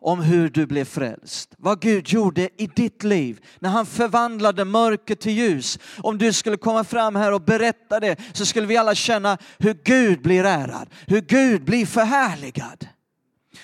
om 0.06 0.20
hur 0.20 0.48
du 0.48 0.66
blev 0.66 0.84
frälst. 0.84 1.54
Vad 1.58 1.80
Gud 1.80 2.08
gjorde 2.08 2.48
i 2.56 2.66
ditt 2.66 3.04
liv 3.04 3.40
när 3.58 3.70
han 3.70 3.86
förvandlade 3.86 4.64
mörker 4.64 5.14
till 5.14 5.32
ljus. 5.32 5.78
Om 5.98 6.18
du 6.18 6.32
skulle 6.32 6.56
komma 6.56 6.84
fram 6.84 7.16
här 7.16 7.32
och 7.32 7.40
berätta 7.40 8.00
det 8.00 8.16
så 8.32 8.46
skulle 8.46 8.66
vi 8.66 8.76
alla 8.76 8.94
känna 8.94 9.38
hur 9.58 9.74
Gud 9.84 10.22
blir 10.22 10.44
ärad, 10.44 10.88
hur 11.06 11.20
Gud 11.20 11.64
blir 11.64 11.86
förhärligad. 11.86 12.88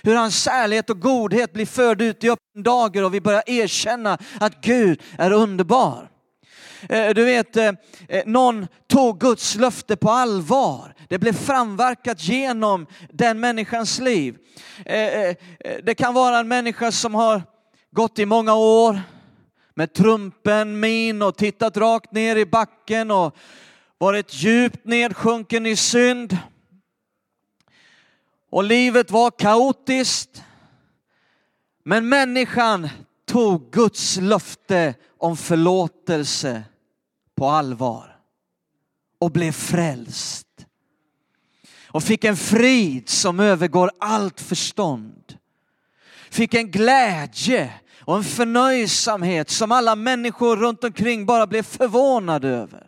Hur 0.02 0.14
hans 0.14 0.42
kärlek 0.42 0.90
och 0.90 1.00
godhet 1.00 1.52
blir 1.52 1.66
förd 1.66 2.02
ut 2.02 2.25
i 2.25 2.30
öppen 2.30 2.62
dager 2.62 3.04
och 3.04 3.14
vi 3.14 3.20
börjar 3.20 3.42
erkänna 3.46 4.18
att 4.40 4.61
Gud 4.61 5.02
är 5.18 5.32
underbar. 5.32 6.12
Eh, 6.89 7.15
du 7.15 7.25
vet, 7.25 7.57
eh, 7.57 7.73
eh, 8.09 8.23
någon 8.27 8.69
tog 8.87 9.21
Guds 9.21 9.55
löfte 9.55 9.97
på 9.97 10.11
allvar. 10.11 10.95
Det 11.09 11.19
blev 11.19 11.33
framverkat 11.33 12.23
genom 12.23 12.87
den 13.11 13.41
människans 13.41 14.01
liv. 14.01 14.39
Det 15.83 15.95
kan 15.97 16.15
vara 16.15 16.39
en 16.39 16.49
människa 16.49 16.93
som 16.93 17.15
har 17.15 17.43
gått 17.91 18.19
i 18.19 18.27
många 18.27 18.55
år 18.55 19.01
med 19.75 19.93
trumpen 19.93 20.81
min 20.81 21.23
och 21.23 21.37
tittat 21.37 21.77
rakt 21.77 22.12
ner 22.12 22.37
i 22.37 22.47
backen 22.47 23.11
och 23.11 23.37
varit 23.99 24.35
djupt 24.35 24.85
nedsjunken 24.85 25.67
i 25.67 25.77
synd. 25.77 26.39
Och 28.51 28.65
livet 28.65 29.11
var 29.11 29.31
kaotiskt. 29.31 30.43
Men 31.85 32.09
människan 32.09 32.89
tog 33.27 33.71
Guds 33.71 34.17
löfte 34.17 34.95
om 35.19 35.37
förlåtelse 35.37 36.62
på 37.37 37.47
allvar 37.47 38.17
och 39.21 39.31
blev 39.31 39.53
frälst. 39.53 40.47
Och 41.87 42.03
fick 42.03 42.25
en 42.25 42.37
frid 42.37 43.09
som 43.09 43.41
övergår 43.41 43.91
allt 43.99 44.41
förstånd. 44.41 45.39
Fick 46.31 46.55
en 46.55 46.71
glädje 46.71 47.73
och 48.01 48.17
en 48.17 48.25
förnöjsamhet 48.25 49.51
som 49.51 49.73
alla 49.73 49.97
människor 49.97 50.57
runt 50.57 50.85
omkring 50.85 51.27
bara 51.27 51.47
blev 51.47 51.62
förvånade 51.62 52.49
över. 52.49 52.87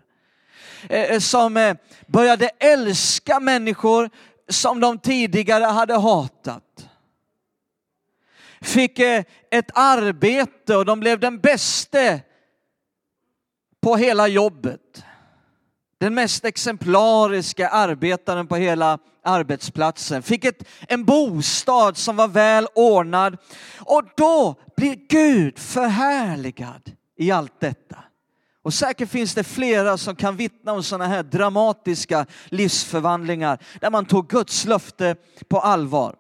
Eh, 0.88 1.02
eh, 1.02 1.18
som 1.18 1.56
eh, 1.56 1.76
började 2.06 2.48
älska 2.58 3.40
människor 3.40 4.10
som 4.48 4.80
de 4.80 4.98
tidigare 4.98 5.64
hade 5.64 5.94
hatat. 5.94 6.88
Fick 8.60 8.98
ett 9.50 9.70
arbete 9.74 10.76
och 10.76 10.84
de 10.84 11.00
blev 11.00 11.20
den 11.20 11.40
bäste 11.40 12.20
på 13.84 13.96
hela 13.96 14.28
jobbet. 14.28 15.04
Den 15.98 16.14
mest 16.14 16.44
exemplariska 16.44 17.68
arbetaren 17.68 18.46
på 18.46 18.56
hela 18.56 18.98
arbetsplatsen. 19.24 20.22
Fick 20.22 20.44
ett, 20.44 20.64
en 20.88 21.04
bostad 21.04 21.96
som 21.96 22.16
var 22.16 22.28
väl 22.28 22.66
ordnad. 22.74 23.36
Och 23.78 24.02
då 24.16 24.54
blir 24.76 24.96
Gud 25.08 25.58
förhärligad 25.58 26.92
i 27.18 27.30
allt 27.30 27.60
detta. 27.60 27.96
Och 28.62 28.74
säkert 28.74 29.10
finns 29.10 29.34
det 29.34 29.44
flera 29.44 29.98
som 29.98 30.16
kan 30.16 30.36
vittna 30.36 30.72
om 30.72 30.82
sådana 30.82 31.06
här 31.06 31.22
dramatiska 31.22 32.26
livsförvandlingar 32.44 33.58
där 33.80 33.90
man 33.90 34.06
tog 34.06 34.28
Guds 34.28 34.64
löfte 34.64 35.16
på 35.48 35.60
allvar. 35.60 36.14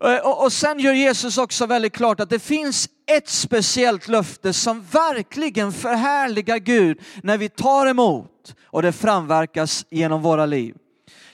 Eh, 0.00 0.16
och 0.16 0.52
sen 0.52 0.78
gör 0.78 0.92
Jesus 0.92 1.38
också 1.38 1.66
väldigt 1.66 1.92
klart 1.92 2.20
att 2.20 2.30
det 2.30 2.38
finns 2.38 2.88
ett 3.16 3.28
speciellt 3.28 4.08
löfte 4.08 4.52
som 4.52 4.82
verkligen 4.82 5.72
förhärligar 5.72 6.58
Gud 6.58 7.00
när 7.22 7.38
vi 7.38 7.48
tar 7.48 7.86
emot 7.86 8.54
och 8.64 8.82
det 8.82 8.92
framverkas 8.92 9.86
genom 9.90 10.22
våra 10.22 10.46
liv. 10.46 10.76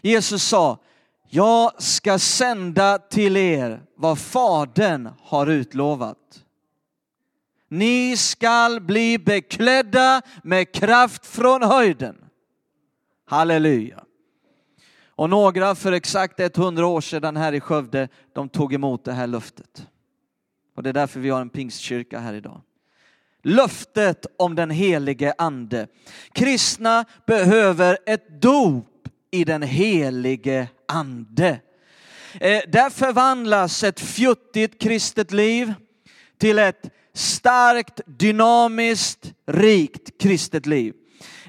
Jesus 0.02 0.42
sa, 0.42 0.78
jag 1.28 1.82
ska 1.82 2.18
sända 2.18 2.98
till 2.98 3.36
er 3.36 3.82
vad 3.96 4.18
Fadern 4.18 5.08
har 5.22 5.46
utlovat. 5.46 6.18
Ni 7.68 8.16
skall 8.16 8.80
bli 8.80 9.18
beklädda 9.18 10.22
med 10.42 10.72
kraft 10.72 11.26
från 11.26 11.62
höjden. 11.62 12.16
Halleluja. 13.26 14.04
Och 15.16 15.30
några 15.30 15.74
för 15.74 15.92
exakt 15.92 16.40
100 16.40 16.86
år 16.86 17.00
sedan 17.00 17.36
här 17.36 17.52
i 17.52 17.60
Skövde, 17.60 18.08
de 18.32 18.48
tog 18.48 18.74
emot 18.74 19.04
det 19.04 19.12
här 19.12 19.26
löftet. 19.26 19.86
Och 20.74 20.82
det 20.82 20.88
är 20.88 20.92
därför 20.92 21.20
vi 21.20 21.30
har 21.30 21.40
en 21.40 21.50
pingstkyrka 21.50 22.18
här 22.18 22.34
idag. 22.34 22.60
Löftet 23.42 24.26
om 24.38 24.54
den 24.54 24.70
helige 24.70 25.34
ande. 25.38 25.86
Kristna 26.32 27.04
behöver 27.26 27.98
ett 28.06 28.40
dop 28.40 29.08
i 29.30 29.44
den 29.44 29.62
helige 29.62 30.68
ande. 30.88 31.60
Eh, 32.40 32.62
där 32.68 32.90
förvandlas 32.90 33.84
ett 33.84 34.00
fjuttigt 34.00 34.80
kristet 34.80 35.32
liv 35.32 35.74
till 36.38 36.58
ett 36.58 36.90
starkt, 37.12 38.00
dynamiskt, 38.06 39.32
rikt 39.46 40.20
kristet 40.20 40.66
liv. 40.66 40.94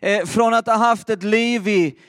Eh, 0.01 0.25
från 0.25 0.53
att 0.53 0.67
ha 0.67 0.75
haft 0.75 1.09
ett 1.09 1.23
liv 1.23 1.67
i 1.67 1.99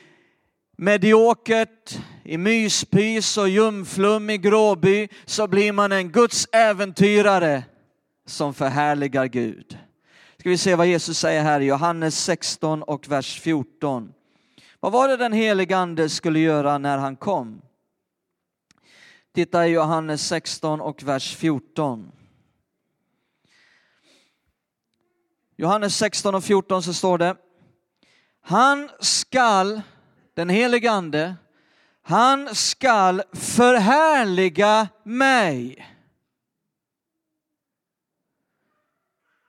mediokert, 0.77 1.97
i 2.27 2.37
myspys 2.37 3.37
och 3.37 3.49
ljumflum 3.49 4.29
i 4.29 4.37
Gråby 4.37 5.07
så 5.25 5.47
blir 5.47 5.71
man 5.71 5.91
en 5.91 6.11
Guds 6.11 6.47
äventyrare 6.51 7.63
som 8.25 8.53
förhärligar 8.53 9.25
Gud. 9.25 9.77
Ska 10.39 10.49
vi 10.49 10.57
se 10.57 10.75
vad 10.75 10.87
Jesus 10.87 11.19
säger 11.19 11.43
här 11.43 11.59
i 11.59 11.65
Johannes 11.65 12.23
16 12.23 12.83
och 12.83 13.07
vers 13.07 13.41
14. 13.41 14.13
Vad 14.79 14.91
var 14.91 15.07
det 15.07 15.17
den 15.17 15.33
helige 15.33 15.77
ande 15.77 16.09
skulle 16.09 16.39
göra 16.39 16.77
när 16.77 16.97
han 16.97 17.15
kom? 17.15 17.61
Titta 19.35 19.67
i 19.67 19.71
Johannes 19.71 20.27
16 20.27 20.81
och 20.81 21.03
vers 21.03 21.35
14. 21.35 22.11
Johannes 25.57 25.97
16 25.97 26.35
och 26.35 26.43
14 26.43 26.83
så 26.83 26.93
står 26.93 27.17
det 27.17 27.35
Han 28.41 28.89
skall, 28.99 29.81
den 30.33 30.49
helige 30.49 30.91
ande, 30.91 31.35
han 32.07 32.55
skall 32.55 33.23
förhärliga 33.33 34.87
mig. 35.03 35.85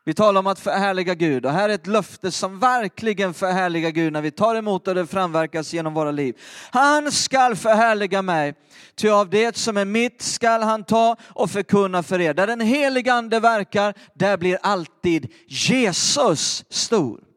Vi 0.05 0.15
talar 0.15 0.39
om 0.39 0.47
att 0.47 0.61
förhärliga 0.61 1.15
Gud 1.15 1.47
och 1.47 1.53
här 1.53 1.69
är 1.69 1.75
ett 1.75 1.87
löfte 1.87 2.31
som 2.31 2.59
verkligen 2.59 3.35
förhärligar 3.35 3.91
Gud 3.91 4.13
när 4.13 4.23
vi 4.23 4.31
tar 4.31 4.55
emot 4.55 4.89
och 4.89 4.95
det 4.95 5.07
framverkas 5.07 5.73
genom 5.73 5.95
våra 5.95 6.11
liv. 6.11 6.37
Han 6.71 7.13
skall 7.13 7.57
förhärliga 7.57 8.23
mig, 8.23 8.55
ty 8.95 9.09
av 9.09 9.31
det 9.31 9.57
som 9.57 9.77
är 9.77 9.85
mitt 9.85 10.23
skall 10.23 10.63
han 10.63 10.85
ta 10.85 11.17
och 11.23 11.51
förkunna 11.51 12.03
för 12.03 12.21
er. 12.21 12.35
Där 12.35 12.47
den 12.47 12.61
helige 12.61 13.13
ande 13.13 13.41
verkar, 13.41 13.95
där 14.15 14.37
blir 14.37 14.59
alltid 14.63 15.33
Jesus 15.49 16.65
stor. 16.69 17.28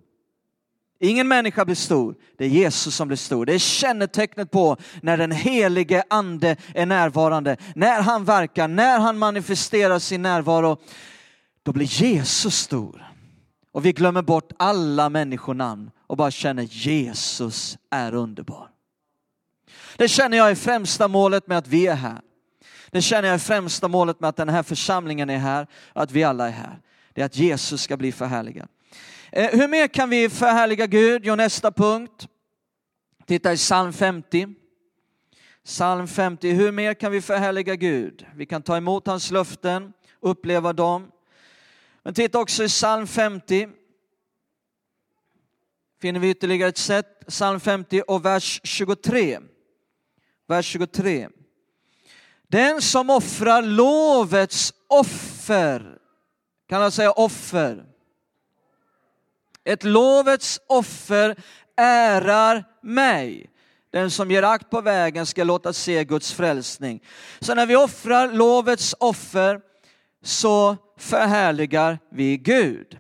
Ingen 1.03 1.27
människa 1.27 1.65
blir 1.65 1.75
stor, 1.75 2.15
det 2.37 2.45
är 2.45 2.49
Jesus 2.49 2.95
som 2.95 3.07
blir 3.07 3.17
stor. 3.17 3.45
Det 3.45 3.53
är 3.53 3.59
kännetecknet 3.59 4.51
på 4.51 4.77
när 5.01 5.17
den 5.17 5.31
helige 5.31 6.03
ande 6.09 6.55
är 6.75 6.85
närvarande, 6.85 7.57
när 7.75 8.01
han 8.01 8.25
verkar, 8.25 8.67
när 8.67 8.99
han 8.99 9.17
manifesterar 9.17 9.99
sin 9.99 10.21
närvaro 10.21 10.77
då 11.63 11.73
blir 11.73 11.85
Jesus 11.85 12.55
stor. 12.55 13.07
Och 13.71 13.85
vi 13.85 13.91
glömmer 13.91 14.21
bort 14.21 14.51
alla 14.59 15.09
människonamn 15.09 15.91
och 16.07 16.17
bara 16.17 16.31
känner 16.31 16.63
Jesus 16.63 17.77
är 17.89 18.13
underbar. 18.13 18.69
Det 19.97 20.07
känner 20.07 20.37
jag 20.37 20.51
är 20.51 20.55
främsta 20.55 21.07
målet 21.07 21.47
med 21.47 21.57
att 21.57 21.67
vi 21.67 21.87
är 21.87 21.95
här. 21.95 22.21
Det 22.91 23.01
känner 23.01 23.27
jag 23.27 23.35
är 23.35 23.39
främsta 23.39 23.87
målet 23.87 24.19
med 24.19 24.29
att 24.29 24.37
den 24.37 24.49
här 24.49 24.63
församlingen 24.63 25.29
är 25.29 25.37
här 25.37 25.67
att 25.93 26.11
vi 26.11 26.23
alla 26.23 26.47
är 26.47 26.51
här. 26.51 26.79
Det 27.13 27.21
är 27.21 27.25
att 27.25 27.37
Jesus 27.37 27.81
ska 27.81 27.97
bli 27.97 28.11
förhärligad. 28.11 28.67
Eh, 29.33 29.59
hur 29.59 29.67
mer 29.67 29.87
kan 29.87 30.09
vi 30.09 30.29
förhärliga 30.29 30.87
Gud? 30.87 31.25
Jo, 31.25 31.35
nästa 31.35 31.71
punkt. 31.71 32.27
Titta 33.25 33.53
i 33.53 33.57
psalm 33.57 33.93
50. 33.93 34.47
Psalm 35.65 36.07
50, 36.07 36.51
hur 36.51 36.71
mer 36.71 36.93
kan 36.93 37.11
vi 37.11 37.21
förhärliga 37.21 37.75
Gud? 37.75 38.25
Vi 38.35 38.45
kan 38.45 38.61
ta 38.61 38.77
emot 38.77 39.07
hans 39.07 39.31
löften, 39.31 39.93
uppleva 40.19 40.73
dem. 40.73 41.11
Men 42.03 42.13
titta 42.13 42.39
också 42.39 42.63
i 42.63 42.67
psalm 42.67 43.07
50. 43.07 43.69
Finner 46.01 46.19
vi 46.19 46.29
ytterligare 46.29 46.69
ett 46.69 46.77
sätt. 46.77 47.27
Psalm 47.27 47.59
50 47.59 48.01
och 48.01 48.25
vers 48.25 48.61
23. 48.63 49.39
Vers 50.47 50.65
23. 50.65 51.29
Den 52.47 52.81
som 52.81 53.09
offrar 53.09 53.61
lovets 53.61 54.73
offer, 54.87 55.97
kan 56.69 56.81
jag 56.81 56.93
säga 56.93 57.11
offer? 57.11 57.90
Ett 59.65 59.83
lovets 59.83 60.59
offer 60.67 61.35
ärar 61.77 62.63
mig. 62.83 63.49
Den 63.91 64.11
som 64.11 64.31
ger 64.31 64.43
akt 64.43 64.69
på 64.69 64.81
vägen 64.81 65.25
ska 65.25 65.43
låta 65.43 65.73
se 65.73 66.03
Guds 66.03 66.33
frälsning. 66.33 67.03
Så 67.39 67.55
när 67.55 67.65
vi 67.65 67.75
offrar 67.75 68.31
lovets 68.31 68.95
offer 68.99 69.61
så 70.23 70.77
förhärligar 70.97 71.99
vi 72.11 72.37
Gud. 72.37 72.97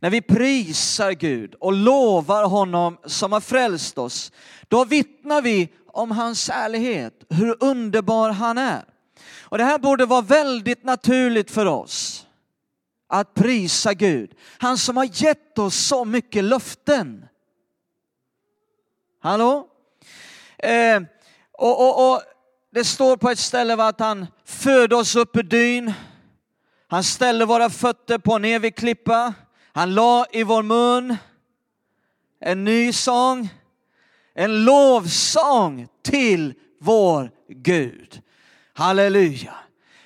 När 0.00 0.10
vi 0.10 0.20
prisar 0.20 1.12
Gud 1.12 1.54
och 1.54 1.72
lovar 1.72 2.44
honom 2.44 2.98
som 3.04 3.32
har 3.32 3.40
frälst 3.40 3.98
oss, 3.98 4.32
då 4.68 4.84
vittnar 4.84 5.42
vi 5.42 5.68
om 5.86 6.10
hans 6.10 6.50
ärlighet, 6.50 7.14
hur 7.30 7.56
underbar 7.60 8.30
han 8.30 8.58
är. 8.58 8.84
Och 9.40 9.58
det 9.58 9.64
här 9.64 9.78
borde 9.78 10.06
vara 10.06 10.20
väldigt 10.20 10.84
naturligt 10.84 11.50
för 11.50 11.66
oss 11.66 12.27
att 13.08 13.34
prisa 13.34 13.94
Gud. 13.94 14.30
Han 14.58 14.78
som 14.78 14.96
har 14.96 15.22
gett 15.22 15.58
oss 15.58 15.76
så 15.76 16.04
mycket 16.04 16.44
löften. 16.44 17.24
Hallå? 19.20 19.68
Eh, 20.58 21.02
och, 21.52 21.80
och, 21.80 22.12
och, 22.12 22.22
det 22.70 22.84
står 22.84 23.16
på 23.16 23.30
ett 23.30 23.38
ställe 23.38 23.84
att 23.84 24.00
han 24.00 24.26
födde 24.44 24.96
oss 24.96 25.16
upp 25.16 25.36
ur 25.36 25.42
dyn. 25.42 25.92
Han 26.88 27.04
ställde 27.04 27.44
våra 27.44 27.70
fötter 27.70 28.18
på 28.18 28.34
en 28.34 28.44
evig 28.44 28.76
klippa. 28.76 29.34
Han 29.72 29.94
la 29.94 30.26
i 30.32 30.42
vår 30.42 30.62
mun 30.62 31.16
en 32.40 32.64
ny 32.64 32.92
sång, 32.92 33.48
en 34.34 34.64
lovsång 34.64 35.88
till 36.02 36.54
vår 36.80 37.30
Gud. 37.48 38.22
Halleluja. 38.74 39.54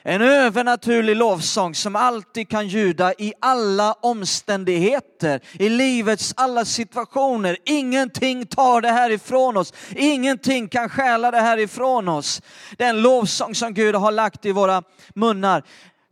En 0.04 0.22
övernaturlig 0.22 1.16
lovsång 1.16 1.74
som 1.74 1.96
alltid 1.96 2.48
kan 2.48 2.68
ljuda 2.68 3.12
i 3.18 3.32
alla 3.40 3.92
omständigheter, 3.92 5.40
i 5.52 5.68
livets 5.68 6.34
alla 6.36 6.64
situationer. 6.64 7.56
Ingenting 7.64 8.46
tar 8.46 8.80
det 8.80 8.88
här 8.88 9.10
ifrån 9.10 9.56
oss. 9.56 9.72
Ingenting 9.96 10.68
kan 10.68 10.88
stjäla 10.88 11.30
det 11.30 11.40
här 11.40 11.58
ifrån 11.58 12.08
oss. 12.08 12.42
Den 12.78 13.02
lovsång 13.02 13.54
som 13.54 13.74
Gud 13.74 13.94
har 13.94 14.12
lagt 14.12 14.46
i 14.46 14.52
våra 14.52 14.82
munnar. 15.14 15.64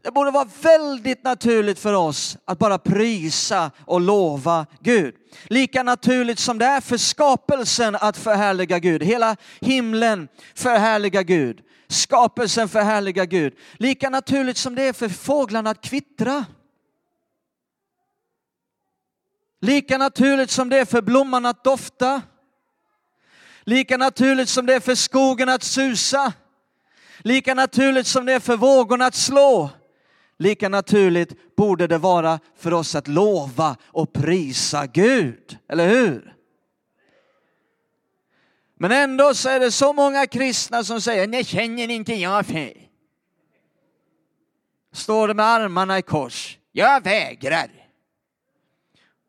Det 0.02 0.10
borde 0.10 0.30
vara 0.30 0.48
väldigt 0.62 1.24
naturligt 1.24 1.78
för 1.78 1.92
oss 1.92 2.38
att 2.44 2.58
bara 2.58 2.78
prisa 2.78 3.70
och 3.86 4.00
lova 4.00 4.66
Gud. 4.80 5.14
Lika 5.44 5.82
naturligt 5.82 6.38
som 6.38 6.58
det 6.58 6.64
är 6.64 6.80
för 6.80 6.96
skapelsen 6.96 7.96
att 7.96 8.16
förhärliga 8.16 8.78
Gud. 8.78 9.02
Hela 9.02 9.36
himlen 9.60 10.28
förhärligar 10.54 11.22
Gud. 11.22 11.60
Skapelsen 11.90 12.68
förhärligar 12.68 13.24
Gud. 13.24 13.54
Lika 13.72 14.10
naturligt 14.10 14.56
som 14.56 14.74
det 14.74 14.82
är 14.82 14.92
för 14.92 15.08
fåglarna 15.08 15.70
att 15.70 15.80
kvittra. 15.80 16.44
Lika 19.60 19.98
naturligt 19.98 20.50
som 20.50 20.68
det 20.68 20.78
är 20.78 20.84
för 20.84 21.02
blomman 21.02 21.46
att 21.46 21.64
dofta. 21.64 22.22
Lika 23.64 23.96
naturligt 23.96 24.48
som 24.48 24.66
det 24.66 24.74
är 24.74 24.80
för 24.80 24.94
skogen 24.94 25.48
att 25.48 25.62
susa. 25.62 26.32
Lika 27.18 27.54
naturligt 27.54 28.06
som 28.06 28.26
det 28.26 28.32
är 28.32 28.40
för 28.40 28.56
vågorna 28.56 29.06
att 29.06 29.14
slå. 29.14 29.70
Lika 30.38 30.68
naturligt 30.68 31.56
borde 31.56 31.86
det 31.86 31.98
vara 31.98 32.40
för 32.56 32.72
oss 32.72 32.94
att 32.94 33.08
lova 33.08 33.76
och 33.86 34.12
prisa 34.12 34.86
Gud, 34.86 35.58
eller 35.68 35.88
hur? 35.88 36.34
Men 38.82 38.92
ändå 38.92 39.34
så 39.34 39.48
är 39.48 39.60
det 39.60 39.70
så 39.70 39.92
många 39.92 40.26
kristna 40.26 40.84
som 40.84 41.00
säger, 41.00 41.26
nej 41.26 41.44
känner 41.44 41.90
inte 41.90 42.14
jag 42.14 42.46
för. 42.46 42.72
Står 44.92 45.28
det 45.28 45.34
med 45.34 45.46
armarna 45.46 45.98
i 45.98 46.02
kors, 46.02 46.58
jag 46.72 47.04
vägrar. 47.04 47.70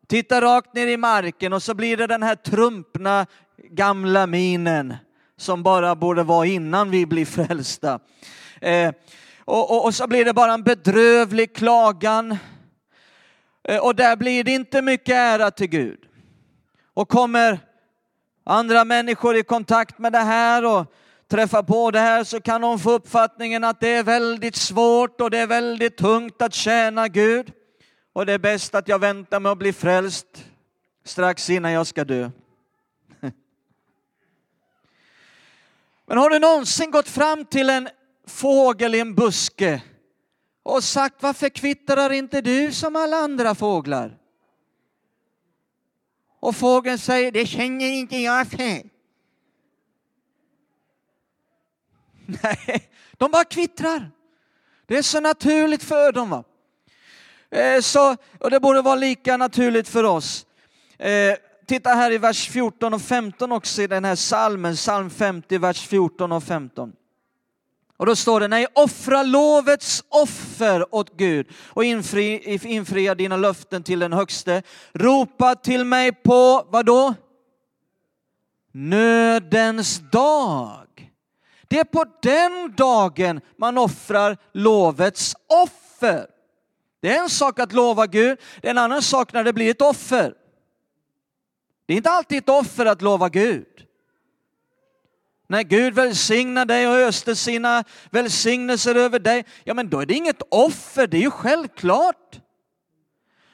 Tittar 0.08 0.42
rakt 0.42 0.74
ner 0.74 0.88
i 0.88 0.98
marken 0.98 1.54
och 1.54 1.64
så 1.64 1.74
blir 1.74 1.98
det 1.98 2.08
den 2.08 2.24
här 2.24 2.36
trumpna 2.36 3.26
gamla 3.58 4.28
minen 4.28 4.96
som 5.38 5.64
bara 5.64 5.96
borde 5.96 6.24
vara 6.24 6.46
innan 6.46 6.92
vi 6.92 7.06
blir 7.06 7.26
frälsta. 7.26 8.00
Eh, 8.62 8.92
och, 9.40 9.72
och, 9.72 9.86
och 9.86 9.96
så 9.96 10.08
blir 10.08 10.26
det 10.26 10.34
bara 10.34 10.54
en 10.54 10.64
bedrövlig 10.64 11.56
klagan. 11.56 12.38
Eh, 13.64 13.78
och 13.78 13.96
där 13.96 14.16
blir 14.16 14.44
det 14.44 14.52
inte 14.52 14.82
mycket 14.82 15.16
ära 15.16 15.52
till 15.52 15.68
Gud. 15.68 16.00
Och 16.94 17.10
kommer 17.10 17.60
andra 18.44 18.86
människor 18.86 19.36
i 19.36 19.44
kontakt 19.44 20.00
med 20.00 20.12
det 20.12 20.20
här 20.20 20.66
och 20.66 20.94
träffar 21.28 21.64
på 21.64 21.92
det 21.92 22.00
här 22.00 22.24
så 22.24 22.42
kan 22.42 22.62
de 22.62 22.80
få 22.80 22.92
uppfattningen 22.92 23.64
att 23.64 23.80
det 23.80 23.88
är 23.88 24.04
väldigt 24.04 24.56
svårt 24.56 25.22
och 25.22 25.30
det 25.30 25.38
är 25.38 25.48
väldigt 25.48 25.98
tungt 25.98 26.42
att 26.42 26.54
tjäna 26.54 27.08
Gud. 27.08 27.52
Och 28.14 28.26
det 28.26 28.34
är 28.34 28.40
bäst 28.40 28.76
att 28.76 28.88
jag 28.88 29.00
väntar 29.00 29.40
med 29.40 29.52
att 29.52 29.58
bli 29.58 29.74
frälst 29.74 30.46
strax 31.06 31.50
innan 31.50 31.72
jag 31.72 31.88
ska 31.88 32.04
dö. 32.04 32.30
Men 36.08 36.18
har 36.18 36.30
du 36.30 36.40
någonsin 36.40 36.92
gått 36.92 37.10
fram 37.10 37.46
till 37.46 37.70
en 37.70 37.90
fågel 38.28 38.96
i 38.96 39.00
en 39.00 39.16
buske 39.16 39.82
och 40.64 40.84
sagt 40.84 41.24
varför 41.24 41.50
kvittrar 41.50 42.12
inte 42.12 42.42
du 42.42 42.72
som 42.72 42.96
alla 42.96 43.18
andra 43.18 43.56
fåglar? 43.56 44.21
Och 46.42 46.56
fågeln 46.56 46.98
säger 46.98 47.32
det 47.32 47.46
känner 47.46 47.86
inte 47.86 48.18
jag 48.18 48.48
för. 48.48 48.58
Nej, 52.26 52.90
de 53.18 53.32
bara 53.32 53.44
kvittrar. 53.44 54.12
Det 54.86 54.98
är 54.98 55.02
så 55.02 55.20
naturligt 55.20 55.84
för 55.84 56.12
dem. 56.12 56.30
Va? 56.30 56.44
Eh, 57.52 57.82
så, 57.82 58.16
och 58.40 58.50
det 58.50 58.60
borde 58.60 58.82
vara 58.82 58.96
lika 58.96 59.38
naturligt 59.38 59.88
för 59.88 60.04
oss. 60.04 60.46
Eh, 60.98 61.36
titta 61.66 61.90
här 61.90 62.12
i 62.12 62.18
vers 62.18 62.50
14 62.50 62.94
och 62.94 63.02
15 63.02 63.52
också 63.52 63.82
i 63.82 63.88
den 63.88 64.06
här 64.06 64.16
salmen, 64.16 64.76
psalm 64.76 65.10
50, 65.10 65.58
vers 65.58 65.88
14 65.88 66.32
och 66.32 66.44
15. 66.44 66.94
Och 68.02 68.08
då 68.08 68.16
står 68.16 68.40
det, 68.40 68.48
nej, 68.48 68.68
offra 68.74 69.24
lovets 69.24 70.04
offer 70.10 70.96
åt 70.96 71.18
Gud 71.18 71.48
och 71.68 71.84
infri, 71.84 72.58
infria 72.64 73.16
dina 73.16 73.38
löften 73.38 73.84
till 73.84 74.00
den 74.00 74.14
högste. 74.14 74.64
Ropa 74.94 75.56
till 75.56 75.86
mig 75.86 76.12
på, 76.12 76.68
vad 76.70 76.86
då? 76.86 77.14
Nödens 78.72 80.02
dag. 80.12 81.12
Det 81.68 81.80
är 81.80 81.84
på 81.84 82.06
den 82.22 82.76
dagen 82.78 83.42
man 83.58 83.78
offrar 83.78 84.38
lovets 84.54 85.36
offer. 85.48 86.28
Det 87.02 87.16
är 87.16 87.24
en 87.24 87.30
sak 87.30 87.60
att 87.60 87.74
lova 87.74 88.08
Gud, 88.08 88.40
det 88.62 88.68
är 88.68 88.72
en 88.72 88.78
annan 88.78 89.02
sak 89.02 89.34
när 89.34 89.44
det 89.44 89.54
blir 89.54 89.72
ett 89.72 89.82
offer. 89.82 90.34
Det 91.86 91.94
är 91.94 91.98
inte 91.98 92.10
alltid 92.10 92.38
ett 92.38 92.50
offer 92.50 92.86
att 92.86 93.02
lova 93.02 93.30
Gud. 93.30 93.66
När 95.52 95.64
Gud 95.64 95.94
välsignar 95.94 96.66
dig 96.66 96.88
och 96.88 96.94
öste 96.94 97.36
sina 97.36 97.84
välsignelser 98.10 98.96
över 98.96 99.20
dig, 99.20 99.46
ja 99.64 99.74
men 99.74 99.90
då 99.90 100.00
är 100.00 100.06
det 100.06 100.14
inget 100.14 100.42
offer, 100.50 101.08
det 101.08 101.18
är 101.18 101.22
ju 101.22 101.32
självklart. 101.32 102.40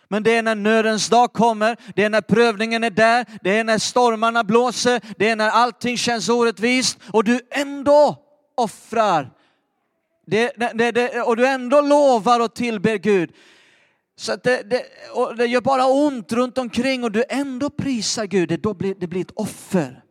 Men 0.08 0.24
det 0.24 0.36
är 0.36 0.42
när 0.42 0.56
nödens 0.56 1.10
dag 1.10 1.34
kommer, 1.34 1.78
det 1.96 2.04
är 2.04 2.10
när 2.10 2.22
prövningen 2.22 2.84
är 2.84 2.90
där, 2.90 3.26
det 3.42 3.58
är 3.58 3.64
när 3.64 3.78
stormarna 3.78 4.44
blåser, 4.44 5.02
det 5.18 5.30
är 5.30 5.36
när 5.36 5.50
allting 5.50 5.98
känns 5.98 6.30
orättvist 6.30 7.00
och 7.14 7.24
du 7.24 7.40
ändå 7.52 8.16
offrar. 8.56 9.32
Det, 10.26 10.52
det, 10.74 10.92
det, 10.92 11.22
och 11.22 11.38
du 11.38 11.48
ändå 11.48 11.82
lovar 11.82 12.40
och 12.40 12.56
tillber 12.56 12.98
Gud. 12.98 13.32
Så 14.16 14.34
att 14.34 14.44
det, 14.44 14.70
det, 14.70 14.86
det 15.38 15.46
gör 15.46 15.62
bara 15.62 15.86
ont 15.86 16.34
runt 16.34 16.58
omkring 16.58 17.04
och 17.04 17.12
du 17.12 17.24
ändå 17.30 17.70
prisar 17.70 18.26
Gud, 18.26 18.50
det, 18.50 18.58
då 18.58 18.74
blir, 18.74 18.96
det 18.96 19.08
blir 19.08 19.22
ett 19.22 19.32
offer. 19.36 20.04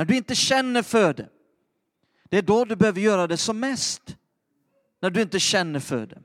När 0.00 0.04
du 0.04 0.16
inte 0.16 0.34
känner 0.34 0.82
för 0.82 1.14
det, 1.14 1.28
det 2.30 2.38
är 2.38 2.42
då 2.42 2.64
du 2.64 2.76
behöver 2.76 3.00
göra 3.00 3.26
det 3.26 3.36
som 3.36 3.60
mest. 3.60 4.02
När 5.02 5.10
du 5.10 5.22
inte 5.22 5.40
känner 5.40 5.80
för 5.80 6.06
det. 6.06 6.18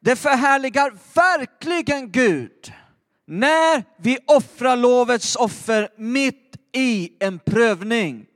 Det 0.00 0.16
förhärligar 0.16 0.92
verkligen 1.14 2.12
Gud 2.12 2.72
när 3.26 3.84
vi 3.96 4.18
offrar 4.26 4.76
lovets 4.76 5.36
offer 5.36 5.88
mitt 5.96 6.56
i 6.72 7.12
en 7.20 7.38
prövning. 7.38 8.26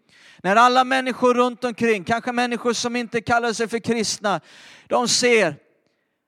När 0.43 0.57
alla 0.57 0.85
människor 0.85 1.35
runt 1.35 1.65
omkring, 1.65 2.05
kanske 2.05 2.33
människor 2.33 2.73
som 2.73 2.97
inte 2.97 3.21
kallar 3.21 3.53
sig 3.53 3.69
för 3.69 3.79
kristna, 3.79 4.41
de 4.87 5.09
ser 5.09 5.57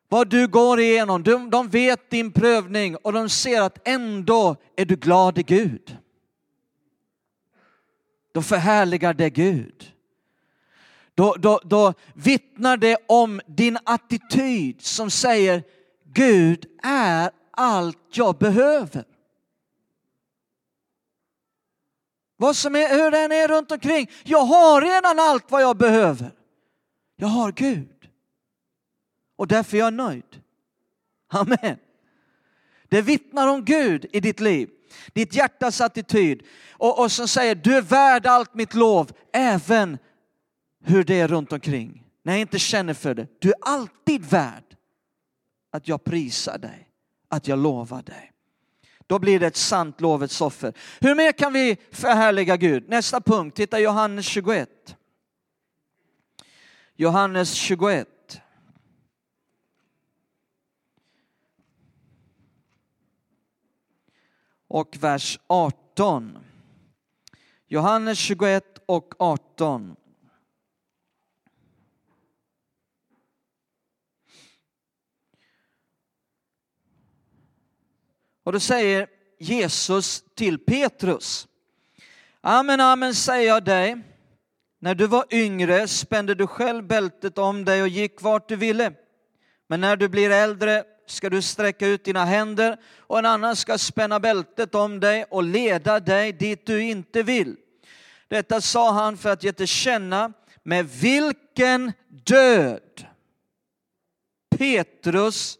vad 0.09 0.29
du 0.29 0.49
går 0.49 0.81
igenom, 0.81 1.23
de, 1.23 1.51
de 1.51 1.69
vet 1.69 2.11
din 2.11 2.33
prövning 2.33 2.97
och 2.97 3.13
de 3.13 3.29
ser 3.29 3.63
att 3.63 3.89
ändå 3.89 4.57
är 4.77 4.85
du 4.85 4.97
glad 4.97 5.39
i 5.39 5.43
Gud. 5.43 5.97
Då 8.33 8.43
förhärligar 8.43 9.14
det 9.14 9.31
Gud. 9.31 9.93
Då, 11.14 11.35
då, 11.38 11.61
då 11.64 11.95
vittnar 12.14 12.77
det 12.77 12.97
om 13.09 13.40
din 13.47 13.79
attityd 13.85 14.83
som 14.83 15.11
säger 15.11 15.62
Gud 16.05 16.66
är 16.83 17.31
allt 17.51 17.99
jag 18.11 18.38
behöver. 18.38 19.05
Vad 22.37 22.57
som 22.57 22.77
är, 22.77 22.88
hur 22.88 23.11
den 23.11 23.33
är 23.33 23.49
runt 23.49 23.73
omkring. 23.73 24.11
Jag 24.25 24.45
har 24.45 24.83
redan 24.83 25.19
allt 25.19 25.51
vad 25.51 25.62
jag 25.62 25.77
behöver. 25.77 26.33
Jag 27.16 27.29
har 27.29 27.53
Gud. 27.53 28.09
Och 29.37 29.47
därför 29.47 29.77
är 29.77 29.81
jag 29.81 29.93
nöjd. 29.93 30.43
Amen. 31.29 31.79
Det 32.88 33.03
vittnar 33.03 33.49
om 33.49 33.64
Gud 33.64 34.07
i 34.12 34.21
ditt 34.21 34.40
liv. 34.40 34.71
Ditt 35.12 35.35
hjärtas 35.35 35.81
attityd. 35.81 36.42
Och, 36.72 36.98
och 36.98 37.12
som 37.12 37.29
säger, 37.29 37.55
du 37.55 37.76
är 37.76 37.83
värd 37.83 38.26
allt 38.26 38.55
mitt 38.55 38.74
lov, 38.74 39.12
även 39.33 39.98
hur 40.85 41.05
det 41.05 41.20
är 41.20 41.29
runt 41.29 41.53
omkring. 41.53 42.05
När 42.22 42.33
jag 42.33 42.40
inte 42.40 42.59
känner 42.59 42.94
för 42.94 43.14
det. 43.14 43.26
Du 43.38 43.48
är 43.48 43.57
alltid 43.61 44.24
värd 44.24 44.76
att 45.72 45.88
jag 45.88 46.05
prisar 46.05 46.59
dig, 46.59 46.88
att 47.29 47.48
jag 47.48 47.59
lovar 47.59 48.03
dig. 48.03 48.33
Då 49.07 49.18
blir 49.18 49.40
det 49.40 49.46
ett 49.46 49.57
sant 49.57 50.00
lovets 50.00 50.40
offer. 50.40 50.72
Hur 51.00 51.14
mer 51.14 51.33
kan 51.33 51.53
vi 51.53 51.76
förhärliga 51.90 52.57
Gud? 52.57 52.88
Nästa 52.88 53.20
punkt, 53.20 53.57
titta 53.57 53.81
Johannes 53.81 54.26
21. 54.26 54.96
Johannes 56.96 57.53
21. 57.53 58.09
Och 64.70 64.96
vers 65.00 65.38
18. 65.46 66.38
Johannes 67.66 68.18
21 68.18 68.64
och 68.87 69.14
18. 69.18 69.96
Och 78.44 78.52
då 78.52 78.61
säger 78.61 79.06
Jesus 79.38 80.24
till 80.35 80.59
Petrus. 80.59 81.48
Amen, 82.40 82.80
amen 82.80 83.14
säger 83.14 83.48
jag 83.48 83.64
dig. 83.64 83.96
När 84.78 84.94
du 84.94 85.06
var 85.06 85.24
yngre 85.30 85.88
spände 85.88 86.35
du 86.35 86.46
själv 86.46 86.87
bältet 86.87 87.38
om 87.38 87.64
dig 87.64 87.83
och 87.83 87.88
gick 87.88 88.22
vart 88.22 88.48
du 88.48 88.56
ville. 88.56 88.92
Men 89.66 89.80
när 89.80 89.96
du 89.96 90.09
blir 90.09 90.30
äldre 90.30 90.85
ska 91.11 91.31
du 91.31 91.42
sträcka 91.42 91.87
ut 91.87 92.05
dina 92.05 92.25
händer 92.25 92.77
och 92.99 93.18
en 93.18 93.27
annan 93.27 93.57
ska 93.57 93.79
spänna 93.79 94.20
bältet 94.20 94.75
om 94.75 95.01
dig 95.01 95.25
och 95.31 95.42
leda 95.42 96.01
dig 96.01 96.33
dit 96.33 96.66
du 96.66 96.83
inte 96.83 97.23
vill. 97.23 97.57
Detta 98.29 98.61
sa 98.61 98.92
han 98.92 99.16
för 99.16 99.31
att 99.31 99.44
ge 99.44 99.53
till 99.53 99.66
känna 99.66 100.33
med 100.62 100.88
vilken 100.88 101.92
död 102.09 103.07
Petrus 104.57 105.59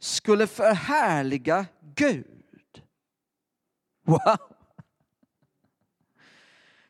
skulle 0.00 0.46
förhärliga 0.46 1.66
Gud. 1.94 2.26
Wow! 4.06 4.36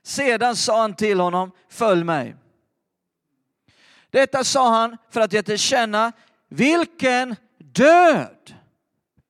Sedan 0.02 0.56
sa 0.56 0.80
han 0.80 0.94
till 0.94 1.20
honom, 1.20 1.50
följ 1.68 2.04
mig. 2.04 2.36
Detta 4.10 4.44
sa 4.44 4.68
han 4.70 4.96
för 5.10 5.20
att 5.20 5.32
ge 5.32 5.42
till 5.42 5.58
känna 5.58 6.12
vilken 6.48 7.36
död 7.72 8.54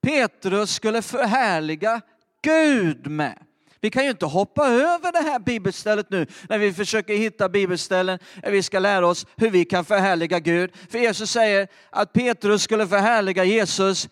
Petrus 0.03 0.75
skulle 0.75 1.03
förhärliga 1.03 2.01
Gud 2.43 3.07
med. 3.07 3.39
Vi 3.81 3.91
kan 3.91 4.05
ju 4.05 4.11
inte 4.11 4.27
hoppa 4.27 4.67
över 4.67 5.13
det 5.13 5.31
här 5.31 5.39
bibelstället 5.39 6.11
nu 6.11 6.27
när 6.49 6.59
vi 6.59 6.73
försöker 6.73 7.17
hitta 7.17 7.49
bibelställen 7.49 8.19
där 8.43 8.51
vi 8.51 8.63
ska 8.63 8.79
lära 8.79 9.07
oss 9.07 9.27
hur 9.37 9.51
vi 9.51 9.65
kan 9.65 9.85
förhärliga 9.85 10.39
Gud. 10.39 10.77
För 10.91 10.99
Jesus 10.99 11.31
säger 11.31 11.69
att 11.91 12.13
Petrus 12.13 12.63
skulle 12.63 12.87
förhärliga 12.87 13.45
Jesus 13.45 14.09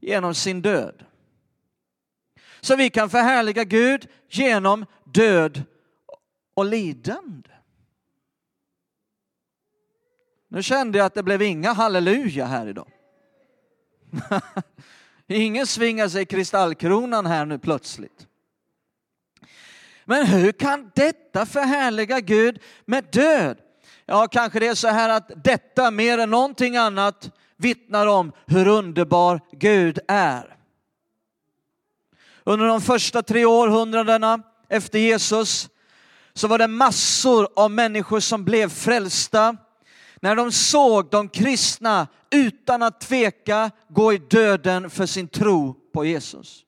genom 0.00 0.34
sin 0.34 0.62
död. 0.62 1.04
Så 2.60 2.76
vi 2.76 2.90
kan 2.90 3.10
förhärliga 3.10 3.64
Gud 3.64 4.08
genom 4.28 4.86
död 5.04 5.62
och 6.54 6.64
lidande. 6.64 7.50
Nu 10.48 10.62
kände 10.62 10.98
jag 10.98 11.04
att 11.04 11.14
det 11.14 11.22
blev 11.22 11.42
inga 11.42 11.72
halleluja 11.72 12.46
här 12.46 12.66
idag. 12.66 12.95
Ingen 15.26 15.66
svingar 15.66 16.08
sig 16.08 16.26
kristallkronan 16.26 17.26
här 17.26 17.46
nu 17.46 17.58
plötsligt. 17.58 18.26
Men 20.04 20.26
hur 20.26 20.52
kan 20.52 20.90
detta 20.94 21.46
förhärliga 21.46 22.20
Gud 22.20 22.58
med 22.84 23.04
död? 23.12 23.58
Ja, 24.06 24.28
kanske 24.28 24.60
det 24.60 24.66
är 24.66 24.74
så 24.74 24.88
här 24.88 25.08
att 25.08 25.30
detta 25.44 25.90
mer 25.90 26.18
än 26.18 26.30
någonting 26.30 26.76
annat 26.76 27.30
vittnar 27.56 28.06
om 28.06 28.32
hur 28.46 28.68
underbar 28.68 29.40
Gud 29.52 29.98
är. 30.08 30.56
Under 32.44 32.66
de 32.66 32.80
första 32.80 33.22
tre 33.22 33.44
århundradena 33.44 34.42
efter 34.68 34.98
Jesus 34.98 35.68
så 36.34 36.48
var 36.48 36.58
det 36.58 36.68
massor 36.68 37.48
av 37.56 37.70
människor 37.70 38.20
som 38.20 38.44
blev 38.44 38.68
frälsta 38.68 39.56
när 40.20 40.36
de 40.36 40.52
såg 40.52 41.10
de 41.10 41.28
kristna 41.28 42.08
utan 42.30 42.82
att 42.82 43.00
tveka 43.00 43.70
gå 43.88 44.12
i 44.12 44.18
döden 44.18 44.90
för 44.90 45.06
sin 45.06 45.28
tro 45.28 45.74
på 45.92 46.04
Jesus. 46.04 46.64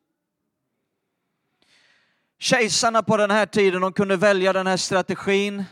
Kejsarna 2.38 3.02
på 3.02 3.16
den 3.16 3.30
här 3.30 3.46
tiden 3.46 3.80
de 3.80 3.92
kunde 3.92 4.16
välja 4.16 4.52
den 4.52 4.66
här 4.66 4.76
strategin 4.76 5.64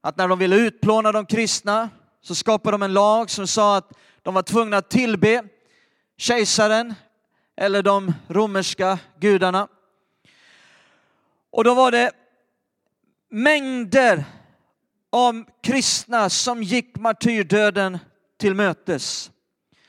att 0.00 0.16
när 0.16 0.28
de 0.28 0.38
ville 0.38 0.56
utplåna 0.56 1.12
de 1.12 1.26
kristna 1.26 1.90
så 2.20 2.34
skapade 2.34 2.74
de 2.74 2.82
en 2.82 2.92
lag 2.92 3.30
som 3.30 3.46
sa 3.46 3.76
att 3.76 3.92
de 4.22 4.34
var 4.34 4.42
tvungna 4.42 4.76
att 4.76 4.90
tillbe 4.90 5.44
kejsaren 6.16 6.94
eller 7.56 7.82
de 7.82 8.12
romerska 8.28 8.98
gudarna. 9.20 9.68
Och 11.50 11.64
då 11.64 11.74
var 11.74 11.90
det 11.90 12.12
mängder 13.30 14.24
av 15.16 15.44
kristna 15.62 16.30
som 16.30 16.62
gick 16.62 16.96
martyrdöden 16.96 17.98
till 18.36 18.54
mötes 18.54 19.30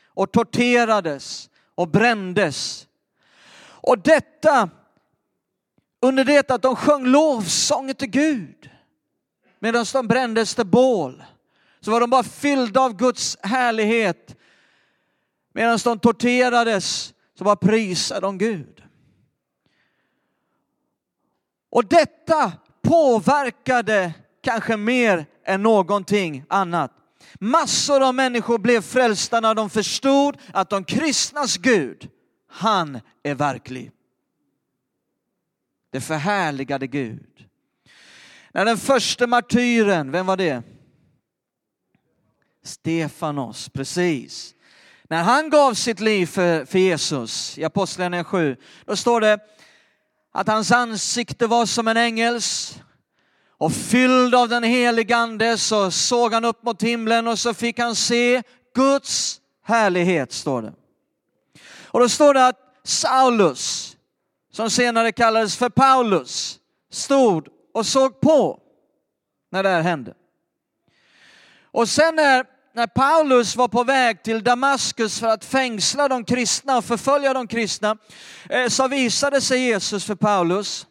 och 0.06 0.32
torterades 0.32 1.50
och 1.76 1.88
brändes. 1.88 2.88
Och 3.60 4.00
detta 4.00 4.70
under 6.02 6.26
det 6.26 6.52
att 6.52 6.62
de 6.62 6.76
sjöng 6.76 7.06
lovsånger 7.06 7.94
till 7.94 8.10
Gud. 8.10 8.70
Medan 9.60 9.86
de 9.94 10.08
brändes 10.08 10.56
till 10.56 10.66
bål 10.66 11.24
så 11.80 11.92
var 11.92 12.00
de 12.00 12.10
bara 12.10 12.24
fyllda 12.24 12.82
av 12.82 12.98
Guds 12.98 13.38
härlighet. 13.42 14.36
Medan 15.54 15.80
de 15.84 16.00
torterades 16.00 17.14
så 17.38 17.44
bara 17.44 17.56
prisade 17.56 18.22
de 18.22 18.38
Gud. 18.38 18.84
Och 21.70 21.86
detta 21.86 22.52
påverkade 22.82 24.14
kanske 24.42 24.78
mer 24.78 25.26
än 25.46 25.64
någonting 25.64 26.44
annat. 26.50 26.92
Massor 27.40 28.08
av 28.08 28.16
människor 28.16 28.58
blev 28.58 28.82
frälsta 28.82 29.40
när 29.40 29.56
de 29.56 29.70
förstod 29.70 30.38
att 30.54 30.70
de 30.70 30.84
kristnas 30.84 31.58
Gud, 31.58 32.10
han 32.50 33.00
är 33.24 33.36
verklig. 33.36 33.92
Det 35.92 36.02
förhärligade 36.02 36.88
Gud. 36.88 37.46
När 38.52 38.66
den 38.66 38.78
första 38.78 39.28
martyren, 39.28 40.12
vem 40.12 40.26
var 40.26 40.38
det? 40.38 40.64
Stefanos, 42.64 43.70
precis. 43.70 44.56
När 45.10 45.24
han 45.24 45.50
gav 45.50 45.74
sitt 45.74 46.00
liv 46.00 46.26
för, 46.26 46.66
för 46.66 46.80
Jesus 46.80 47.58
i 47.58 47.64
Apostlagärningarna 47.64 48.24
7, 48.24 48.56
då 48.86 48.96
står 48.96 49.22
det 49.22 49.40
att 50.32 50.48
hans 50.48 50.72
ansikte 50.72 51.48
var 51.48 51.66
som 51.66 51.88
en 51.88 51.98
ängels 51.98 52.80
och 53.58 53.74
fylld 53.74 54.36
av 54.36 54.50
den 54.50 54.64
helige 54.64 55.16
ande 55.16 55.58
så 55.58 55.92
såg 55.92 56.34
han 56.34 56.46
upp 56.46 56.64
mot 56.64 56.84
himlen 56.84 57.28
och 57.28 57.40
så 57.40 57.54
fick 57.54 57.80
han 57.80 57.96
se 57.96 58.44
Guds 58.76 59.42
härlighet, 59.64 60.32
står 60.32 60.62
det. 60.62 60.74
Och 61.82 62.00
då 62.00 62.10
står 62.10 62.34
det 62.34 62.48
att 62.48 62.60
Saulus, 62.84 63.98
som 64.52 64.70
senare 64.70 65.12
kallades 65.12 65.56
för 65.56 65.70
Paulus, 65.70 66.60
stod 66.92 67.48
och 67.74 67.86
såg 67.86 68.20
på 68.20 68.60
när 69.52 69.64
det 69.64 69.70
här 69.70 69.82
hände. 69.82 70.14
Och 71.72 71.90
sen 71.90 72.16
när, 72.16 72.46
när 72.74 72.88
Paulus 72.88 73.56
var 73.56 73.68
på 73.68 73.84
väg 73.84 74.24
till 74.24 74.44
Damaskus 74.44 75.20
för 75.20 75.28
att 75.28 75.46
fängsla 75.46 76.08
de 76.08 76.26
kristna 76.26 76.78
och 76.78 76.86
förfölja 76.86 77.34
de 77.34 77.48
kristna, 77.48 77.98
eh, 78.50 78.68
så 78.68 78.88
visade 78.88 79.42
sig 79.42 79.60
Jesus 79.60 80.06
för 80.06 80.16
Paulus. 80.16 80.88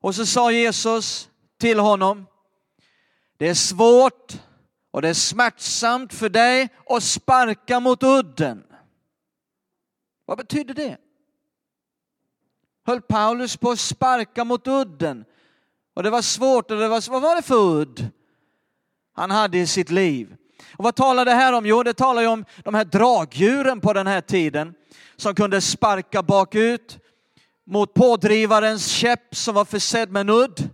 Och 0.00 0.14
så 0.14 0.26
sa 0.26 0.52
Jesus 0.52 1.28
till 1.58 1.78
honom, 1.78 2.26
det 3.36 3.48
är 3.48 3.54
svårt 3.54 4.32
och 4.90 5.02
det 5.02 5.08
är 5.08 5.14
smärtsamt 5.14 6.14
för 6.14 6.28
dig 6.28 6.68
att 6.86 7.02
sparka 7.02 7.80
mot 7.80 8.02
udden. 8.02 8.62
Vad 10.24 10.38
betyder 10.38 10.74
det? 10.74 10.96
Höll 12.86 13.00
Paulus 13.00 13.56
på 13.56 13.70
att 13.70 13.80
sparka 13.80 14.44
mot 14.44 14.66
udden? 14.66 15.24
Och 15.94 16.02
det 16.02 16.10
var 16.10 16.22
svårt, 16.22 16.70
och 16.70 16.78
det 16.78 16.88
var, 16.88 17.10
vad 17.10 17.22
var 17.22 17.36
det 17.36 17.42
för 17.42 17.80
udd 17.80 18.10
han 19.12 19.30
hade 19.30 19.58
i 19.58 19.66
sitt 19.66 19.90
liv? 19.90 20.36
Och 20.76 20.84
vad 20.84 20.94
talar 20.94 21.24
det 21.24 21.34
här 21.34 21.52
om? 21.52 21.66
Jo, 21.66 21.82
det 21.82 21.94
talar 21.94 22.22
ju 22.22 22.28
om 22.28 22.44
de 22.64 22.74
här 22.74 22.84
dragdjuren 22.84 23.80
på 23.80 23.92
den 23.92 24.06
här 24.06 24.20
tiden 24.20 24.74
som 25.16 25.34
kunde 25.34 25.60
sparka 25.60 26.22
bakut 26.22 26.98
mot 27.66 27.94
pådrivarens 27.94 28.86
käpp 28.86 29.36
som 29.36 29.54
var 29.54 29.64
försedd 29.64 30.10
med 30.10 30.20
en 30.20 30.30
udd. 30.30 30.70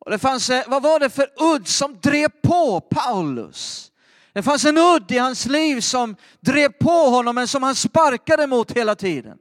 Och 0.00 0.10
det 0.10 0.18
fanns, 0.18 0.50
eh, 0.50 0.64
vad 0.68 0.82
var 0.82 1.00
det 1.00 1.10
för 1.10 1.30
udd 1.54 1.68
som 1.68 2.00
drev 2.00 2.28
på 2.28 2.80
Paulus? 2.80 3.92
Det 4.32 4.42
fanns 4.42 4.64
en 4.64 4.78
udd 4.78 5.12
i 5.12 5.18
hans 5.18 5.46
liv 5.46 5.80
som 5.80 6.16
drev 6.40 6.68
på 6.68 6.90
honom 6.90 7.34
men 7.34 7.48
som 7.48 7.62
han 7.62 7.74
sparkade 7.74 8.46
mot 8.46 8.72
hela 8.72 8.94
tiden. 8.94 9.38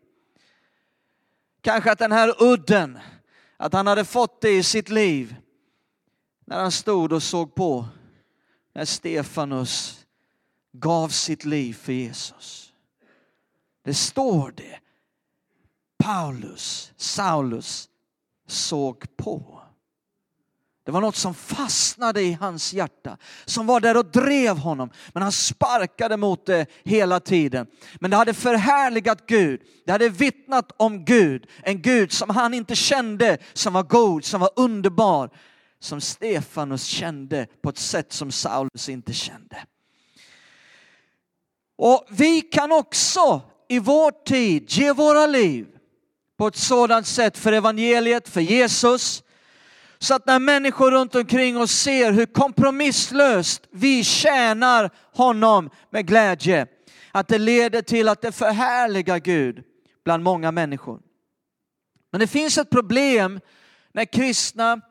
Kanske 1.61 1.91
att 1.91 1.99
den 1.99 2.11
här 2.11 2.43
udden, 2.43 2.99
att 3.57 3.73
han 3.73 3.87
hade 3.87 4.05
fått 4.05 4.41
det 4.41 4.49
i 4.49 4.63
sitt 4.63 4.89
liv 4.89 5.35
när 6.45 6.59
han 6.61 6.71
stod 6.71 7.13
och 7.13 7.23
såg 7.23 7.55
på 7.55 7.85
när 8.73 8.85
Stefanus 8.85 10.05
gav 10.71 11.09
sitt 11.09 11.45
liv 11.45 11.73
för 11.73 11.93
Jesus. 11.93 12.73
Det 13.83 13.93
står 13.93 14.51
det. 14.51 14.79
Paulus, 16.03 16.93
Saulus 16.95 17.89
såg 18.47 19.17
på. 19.17 19.58
Det 20.85 20.91
var 20.91 21.01
något 21.01 21.15
som 21.15 21.33
fastnade 21.33 22.21
i 22.21 22.33
hans 22.33 22.73
hjärta, 22.73 23.17
som 23.45 23.67
var 23.67 23.79
där 23.79 23.97
och 23.97 24.05
drev 24.05 24.57
honom. 24.57 24.89
Men 25.13 25.23
han 25.23 25.31
sparkade 25.31 26.17
mot 26.17 26.45
det 26.45 26.65
hela 26.83 27.19
tiden. 27.19 27.67
Men 27.99 28.11
det 28.11 28.17
hade 28.17 28.33
förhärligat 28.33 29.25
Gud. 29.27 29.61
Det 29.85 29.91
hade 29.91 30.09
vittnat 30.09 30.71
om 30.77 31.05
Gud. 31.05 31.47
En 31.63 31.81
Gud 31.81 32.11
som 32.11 32.29
han 32.29 32.53
inte 32.53 32.75
kände, 32.75 33.37
som 33.53 33.73
var 33.73 33.83
god, 33.83 34.25
som 34.25 34.41
var 34.41 34.49
underbar. 34.55 35.29
Som 35.79 36.01
Stefanus 36.01 36.83
kände 36.83 37.47
på 37.61 37.69
ett 37.69 37.77
sätt 37.77 38.13
som 38.13 38.31
Saulus 38.31 38.89
inte 38.89 39.13
kände. 39.13 39.57
Och 41.77 42.07
vi 42.09 42.41
kan 42.41 42.71
också 42.71 43.41
i 43.69 43.79
vår 43.79 44.11
tid 44.25 44.71
ge 44.71 44.93
våra 44.93 45.27
liv 45.27 45.67
på 46.37 46.47
ett 46.47 46.55
sådant 46.55 47.07
sätt 47.07 47.37
för 47.37 47.53
evangeliet, 47.53 48.29
för 48.29 48.41
Jesus, 48.41 49.23
så 49.99 50.15
att 50.15 50.25
när 50.25 50.39
människor 50.39 50.91
runt 50.91 51.15
omkring 51.15 51.57
oss 51.57 51.71
ser 51.71 52.11
hur 52.11 52.25
kompromisslöst 52.25 53.67
vi 53.71 54.03
tjänar 54.03 54.89
honom 55.13 55.69
med 55.89 56.07
glädje, 56.07 56.67
att 57.11 57.27
det 57.27 57.37
leder 57.37 57.81
till 57.81 58.09
att 58.09 58.21
det 58.21 58.31
förhärligar 58.31 59.19
Gud 59.19 59.63
bland 60.03 60.23
många 60.23 60.51
människor. 60.51 61.01
Men 62.11 62.19
det 62.19 62.27
finns 62.27 62.57
ett 62.57 62.69
problem 62.69 63.39
när 63.91 64.05
kristna 64.05 64.81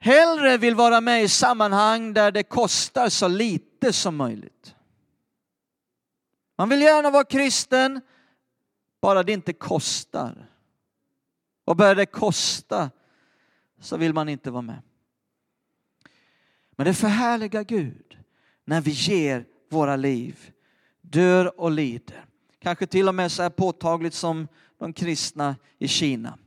hellre 0.00 0.56
vill 0.56 0.74
vara 0.74 1.00
med 1.00 1.22
i 1.22 1.28
sammanhang 1.28 2.12
där 2.12 2.30
det 2.30 2.42
kostar 2.42 3.08
så 3.08 3.28
lite 3.28 3.92
som 3.92 4.16
möjligt. 4.16 4.74
Man 6.58 6.68
vill 6.68 6.82
gärna 6.82 7.10
vara 7.10 7.24
kristen, 7.24 8.00
bara 9.02 9.22
det 9.22 9.32
inte 9.32 9.52
kostar. 9.52 10.50
Och 11.64 11.76
börjar 11.76 11.94
det 11.94 12.06
kosta 12.06 12.90
så 13.80 13.96
vill 13.96 14.14
man 14.14 14.28
inte 14.28 14.50
vara 14.50 14.62
med. 14.62 14.82
Men 16.70 16.86
det 16.86 16.94
förhärligar 16.94 17.64
Gud 17.64 18.18
när 18.64 18.80
vi 18.80 18.90
ger 18.90 19.44
våra 19.68 19.96
liv, 19.96 20.52
dör 21.00 21.60
och 21.60 21.70
lider. 21.70 22.24
Kanske 22.58 22.86
till 22.86 23.08
och 23.08 23.14
med 23.14 23.32
så 23.32 23.42
här 23.42 23.50
påtagligt 23.50 24.14
som 24.14 24.48
de 24.78 24.92
kristna 24.92 25.56
i 25.78 25.88
Kina. 25.88 26.38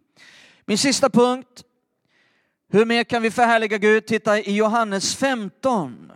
Min 0.65 0.77
sista 0.77 1.09
punkt. 1.09 1.63
Hur 2.69 2.85
mer 2.85 3.03
kan 3.03 3.21
vi 3.21 3.31
förhärliga 3.31 3.77
Gud? 3.77 4.05
Titta 4.05 4.39
i 4.39 4.55
Johannes 4.55 5.15
15. 5.15 6.11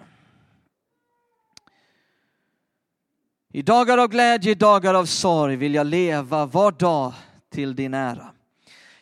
I 3.54 3.62
dagar 3.62 3.98
av 3.98 4.08
glädje, 4.08 4.52
i 4.52 4.56
dagar 4.56 4.94
av 4.94 5.06
sorg 5.06 5.56
vill 5.56 5.76
jag 5.76 5.88
leva 5.88 6.46
var 6.46 6.72
dag 6.72 7.14
till 7.50 7.76
din 7.76 7.94
ära. 7.94 8.35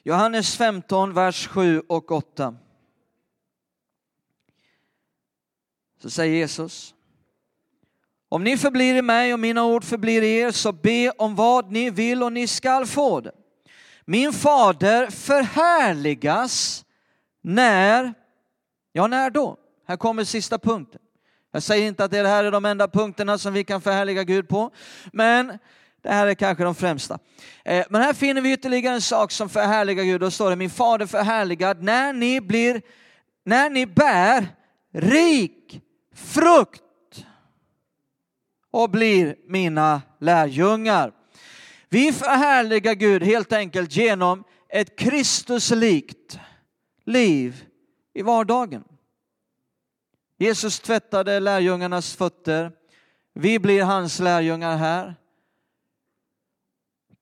Johannes 0.05 0.57
15, 0.57 1.13
vers 1.13 1.47
7 1.47 1.81
och 1.87 2.11
8. 2.11 2.55
Så 6.01 6.09
säger 6.09 6.35
Jesus. 6.35 6.95
Om 8.29 8.43
ni 8.43 8.57
förblir 8.57 8.95
i 8.95 9.01
mig 9.01 9.33
och 9.33 9.39
mina 9.39 9.65
ord 9.65 9.83
förblir 9.83 10.21
i 10.21 10.37
er 10.37 10.51
så 10.51 10.71
be 10.71 11.11
om 11.17 11.35
vad 11.35 11.71
ni 11.71 11.89
vill 11.89 12.23
och 12.23 12.33
ni 12.33 12.47
skall 12.47 12.85
få 12.85 13.21
det. 13.21 13.31
Min 14.05 14.33
fader 14.33 15.07
förhärligas 15.09 16.85
när, 17.41 18.13
ja 18.91 19.07
när 19.07 19.29
då? 19.29 19.57
Här 19.87 19.97
kommer 19.97 20.23
sista 20.23 20.59
punkten. 20.59 21.01
Jag 21.51 21.63
säger 21.63 21.87
inte 21.87 22.03
att 22.03 22.11
det 22.11 22.27
här 22.27 22.43
är 22.43 22.51
de 22.51 22.65
enda 22.65 22.87
punkterna 22.87 23.37
som 23.37 23.53
vi 23.53 23.63
kan 23.63 23.81
förhärliga 23.81 24.23
Gud 24.23 24.49
på, 24.49 24.71
men 25.13 25.59
det 26.03 26.09
här 26.09 26.27
är 26.27 26.33
kanske 26.33 26.63
de 26.63 26.75
främsta. 26.75 27.19
Eh, 27.65 27.85
men 27.89 28.01
här 28.01 28.13
finner 28.13 28.41
vi 28.41 28.53
ytterligare 28.53 28.95
en 28.95 29.01
sak 29.01 29.31
som 29.31 29.49
förhärligar 29.49 30.03
Gud. 30.03 30.21
Då 30.21 30.31
står 30.31 30.49
det, 30.49 30.55
min 30.55 30.69
fader 30.69 31.05
förhärligad, 31.05 31.83
när 31.83 32.13
ni 32.13 32.41
blir, 32.41 32.81
när 33.45 33.69
ni 33.69 33.85
bär 33.85 34.47
rik 34.93 35.81
frukt 36.15 37.25
och 38.71 38.89
blir 38.89 39.35
mina 39.47 40.01
lärjungar. 40.19 41.11
Vi 41.89 42.13
förhärligar 42.13 42.93
Gud 42.93 43.23
helt 43.23 43.53
enkelt 43.53 43.95
genom 43.95 44.43
ett 44.69 44.99
Kristuslikt 44.99 46.39
liv 47.05 47.65
i 48.13 48.21
vardagen. 48.21 48.83
Jesus 50.37 50.79
tvättade 50.79 51.39
lärjungarnas 51.39 52.15
fötter. 52.15 52.71
Vi 53.33 53.59
blir 53.59 53.83
hans 53.83 54.19
lärjungar 54.19 54.77
här 54.77 55.15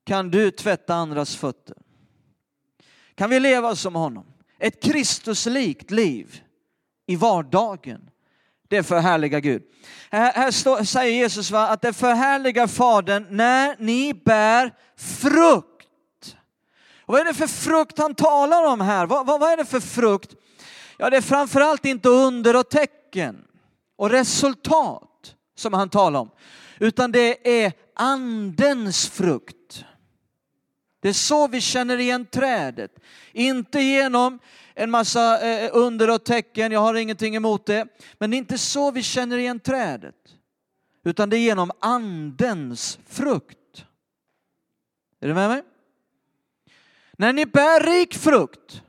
kan 0.05 0.31
du 0.31 0.51
tvätta 0.51 0.95
andras 0.95 1.35
fötter. 1.35 1.77
Kan 3.15 3.29
vi 3.29 3.39
leva 3.39 3.75
som 3.75 3.95
honom? 3.95 4.25
Ett 4.59 4.83
Kristuslikt 4.83 5.91
liv 5.91 6.41
i 7.07 7.15
vardagen 7.15 8.11
det 8.71 8.83
förhärliga 8.83 9.39
Gud. 9.39 9.63
Här, 10.11 10.33
här 10.33 10.51
står, 10.51 10.83
säger 10.83 11.15
Jesus 11.15 11.51
va, 11.51 11.67
att 11.67 11.81
det 11.81 11.93
förhärligar 11.93 12.67
Fadern 12.67 13.27
när 13.29 13.75
ni 13.79 14.13
bär 14.13 14.73
frukt. 14.97 16.35
Och 17.01 17.13
vad 17.13 17.21
är 17.21 17.25
det 17.25 17.33
för 17.33 17.47
frukt 17.47 17.97
han 17.97 18.15
talar 18.15 18.65
om 18.65 18.81
här? 18.81 19.05
Vad, 19.05 19.25
vad, 19.25 19.39
vad 19.39 19.51
är 19.51 19.57
det 19.57 19.65
för 19.65 19.79
frukt? 19.79 20.35
Ja, 20.97 21.09
det 21.09 21.17
är 21.17 21.21
framförallt 21.21 21.85
inte 21.85 22.09
under 22.09 22.55
och 22.55 22.69
tecken 22.69 23.43
och 23.95 24.09
resultat 24.09 25.35
som 25.55 25.73
han 25.73 25.89
talar 25.89 26.19
om, 26.19 26.29
utan 26.79 27.11
det 27.11 27.63
är 27.63 27.73
andens 27.95 29.09
frukt. 29.09 29.60
Det 31.01 31.09
är 31.09 31.13
så 31.13 31.47
vi 31.47 31.61
känner 31.61 31.97
igen 31.97 32.25
trädet. 32.25 32.91
Inte 33.33 33.79
genom 33.79 34.39
en 34.73 34.91
massa 34.91 35.49
eh, 35.49 35.69
under 35.73 36.09
och 36.09 36.23
tecken, 36.23 36.71
jag 36.71 36.79
har 36.79 36.95
ingenting 36.95 37.35
emot 37.35 37.65
det. 37.65 37.87
Men 38.17 38.31
det 38.31 38.35
är 38.35 38.37
inte 38.37 38.57
så 38.57 38.91
vi 38.91 39.03
känner 39.03 39.37
igen 39.37 39.59
trädet. 39.59 40.15
Utan 41.03 41.29
det 41.29 41.37
är 41.37 41.39
genom 41.39 41.71
andens 41.79 42.99
frukt. 43.07 43.85
Är 45.19 45.27
du 45.27 45.33
med 45.33 45.49
mig? 45.49 45.63
När 47.11 47.33
ni 47.33 47.45
bär 47.45 47.83
rik 47.83 48.13
frukt, 48.13 48.81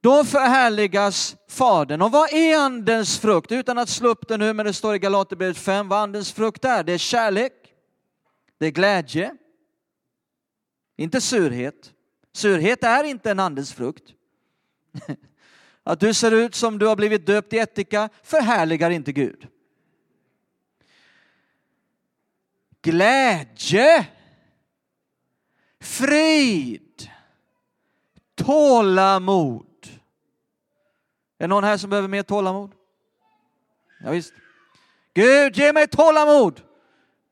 då 0.00 0.24
förhärligas 0.24 1.36
Fadern. 1.48 2.02
Och 2.02 2.12
vad 2.12 2.32
är 2.32 2.58
andens 2.58 3.18
frukt? 3.18 3.52
Utan 3.52 3.78
att 3.78 3.88
slå 3.88 4.08
upp 4.08 4.28
det 4.28 4.36
nu, 4.36 4.52
men 4.52 4.66
det 4.66 4.72
står 4.72 4.94
i 4.94 4.98
Galaterbrevet 4.98 5.58
5 5.58 5.88
vad 5.88 5.98
andens 5.98 6.32
frukt 6.32 6.64
är. 6.64 6.84
Det 6.84 6.92
är 6.92 6.98
kärlek, 6.98 7.52
det 8.58 8.66
är 8.66 8.70
glädje, 8.70 9.36
inte 10.96 11.20
surhet. 11.20 11.92
Surhet 12.32 12.84
är 12.84 13.04
inte 13.04 13.30
en 13.30 13.40
andens 13.40 13.72
frukt. 13.72 14.12
Att 15.82 16.00
du 16.00 16.14
ser 16.14 16.32
ut 16.32 16.54
som 16.54 16.78
du 16.78 16.86
har 16.86 16.96
blivit 16.96 17.26
döpt 17.26 17.52
i 17.52 17.58
ättika 17.58 18.08
förhärligar 18.22 18.90
inte 18.90 19.12
Gud. 19.12 19.48
Glädje, 22.82 24.06
frid, 25.80 27.10
tålamod. 28.34 29.66
Är 31.38 31.44
det 31.44 31.46
någon 31.46 31.64
här 31.64 31.76
som 31.76 31.90
behöver 31.90 32.08
mer 32.08 32.22
tålamod? 32.22 32.72
Ja, 34.00 34.10
visst. 34.10 34.34
Gud, 35.14 35.56
ge 35.56 35.72
mig 35.72 35.88
tålamod, 35.88 36.62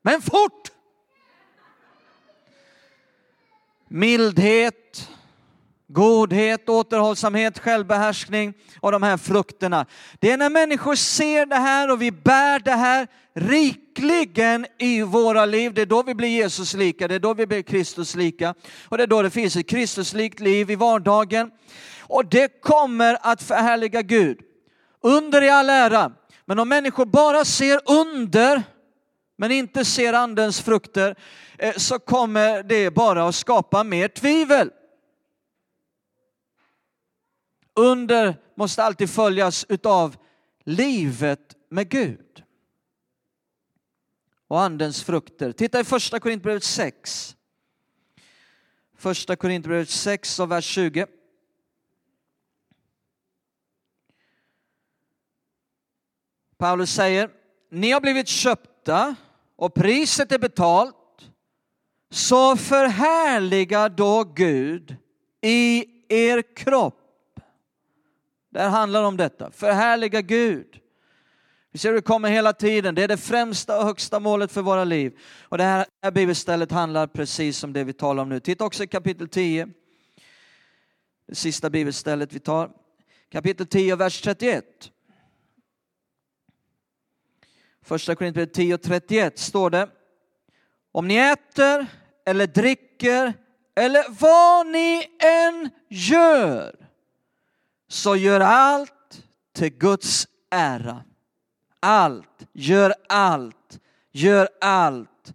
men 0.03 0.23
fort! 0.23 0.74
Mildhet, 3.97 5.09
godhet, 5.89 6.69
återhållsamhet, 6.69 7.59
självbehärskning 7.59 8.55
och 8.81 8.93
de 8.93 9.03
här 9.03 9.17
frukterna. 9.17 9.87
Det 10.19 10.31
är 10.31 10.37
när 10.37 10.51
människor 10.51 10.95
ser 10.95 11.47
det 11.47 11.57
här 11.57 11.91
och 11.91 12.03
vi 12.03 12.13
bär 12.13 12.59
det 12.59 12.71
här 12.71 13.07
rikligen 13.35 14.67
i 14.79 15.03
våra 15.03 15.47
liv. 15.47 15.75
Det 15.75 15.83
är 15.83 15.87
då 15.87 16.03
vi 16.03 16.15
blir 16.15 16.29
Jesus 16.29 16.75
lika, 16.75 17.09
det 17.09 17.15
är 17.15 17.19
då 17.19 17.35
vi 17.35 17.47
blir 17.47 17.63
Kristus 17.63 18.15
lika 18.15 18.55
och 18.89 18.97
det 18.97 19.03
är 19.03 19.07
då 19.07 19.23
det 19.23 19.31
finns 19.31 19.57
ett 19.57 19.69
Kristuslikt 19.69 20.41
liv 20.41 20.71
i 20.71 20.75
vardagen. 20.75 21.51
Och 22.01 22.27
det 22.27 22.63
kommer 22.63 23.19
att 23.21 23.43
förhärliga 23.43 24.03
Gud. 24.03 24.39
Under 25.01 25.43
i 25.43 25.51
all 25.51 25.71
ära, 25.71 26.13
men 26.45 26.59
om 26.59 26.69
människor 26.69 27.05
bara 27.05 27.45
ser 27.45 27.81
under 27.85 28.63
men 29.37 29.51
inte 29.51 29.85
ser 29.85 30.13
andens 30.13 30.61
frukter 30.61 31.17
eh, 31.59 31.75
så 31.77 31.99
kommer 31.99 32.63
det 32.63 32.91
bara 32.91 33.29
att 33.29 33.35
skapa 33.35 33.85
mer 33.85 34.09
tvivel. 34.09 34.71
Under 37.75 38.37
måste 38.55 38.83
alltid 38.83 39.11
följas 39.11 39.67
utav 39.69 40.17
livet 40.65 41.57
med 41.69 41.89
Gud. 41.89 42.45
Och 44.49 44.61
andens 44.61 45.05
frukter. 45.05 45.53
Titta 45.53 45.81
i 45.81 45.85
första 45.85 46.21
Korintierbrevet 46.21 46.65
6. 46.65 47.37
Första 48.97 49.37
Korintierbrevet 49.37 49.91
6 49.91 50.41
och 50.41 50.51
vers 50.51 50.65
20. 50.65 51.07
Paulus 56.57 56.95
säger, 56.95 57.31
ni 57.71 57.91
har 57.91 58.01
blivit 58.01 58.29
köpt 58.29 58.74
köpta 58.85 59.17
och 59.57 59.75
priset 59.75 60.33
är 60.33 60.39
betalt, 60.39 60.95
så 62.11 62.57
förhärliga 62.57 63.89
då 63.89 64.25
Gud 64.25 64.97
i 65.41 65.85
er 66.09 66.43
kropp 66.57 67.01
det 68.51 68.61
här 68.61 68.69
handlar 68.69 69.03
om 69.03 69.17
detta, 69.17 69.51
förhärliga 69.51 70.21
Gud. 70.21 70.81
Vi 71.73 71.79
ser 71.79 71.89
hur 71.89 71.97
det 71.97 72.03
kommer 72.03 72.29
hela 72.29 72.53
tiden, 72.53 72.95
det 72.95 73.03
är 73.03 73.09
det 73.09 73.17
främsta 73.17 73.79
och 73.79 73.85
högsta 73.85 74.21
målet 74.21 74.53
för 74.53 74.63
våra 74.63 74.85
liv. 74.85 75.19
Och 75.43 75.59
det 75.59 75.65
här, 75.65 75.87
här 76.03 76.11
bibelstället 76.11 76.73
handlar 76.73 77.07
precis 77.07 77.65
om 77.65 77.73
det 77.73 77.85
vi 77.85 77.93
talar 77.93 78.23
om 78.23 78.29
nu. 78.29 78.41
Titta 78.41 78.65
också 78.65 78.85
i 78.85 78.87
kapitel 78.87 79.29
10, 79.29 79.69
det 81.29 81.35
sista 81.35 81.71
bibelstället 81.71 82.33
vi 82.33 82.39
tar. 82.39 82.71
Kapitel 83.31 83.67
10, 83.67 83.97
vers 83.97 84.21
31. 84.21 84.65
Första 87.85 88.15
Korinthierbrevet 88.15 88.55
10 88.55 88.75
och 88.75 88.83
31 88.83 89.39
står 89.39 89.71
det. 89.71 89.89
Om 90.93 91.09
ni 91.09 91.17
äter 91.17 91.87
eller 92.27 92.47
dricker 92.47 93.35
eller 93.77 94.05
vad 94.21 94.67
ni 94.67 95.07
än 95.19 95.71
gör 95.89 96.75
så 97.89 98.17
gör 98.17 98.41
allt 98.41 99.23
till 99.55 99.71
Guds 99.71 100.29
ära. 100.51 101.03
Allt, 101.81 102.47
gör 102.53 102.95
allt, 103.09 103.81
gör 104.13 104.49
allt 104.61 105.35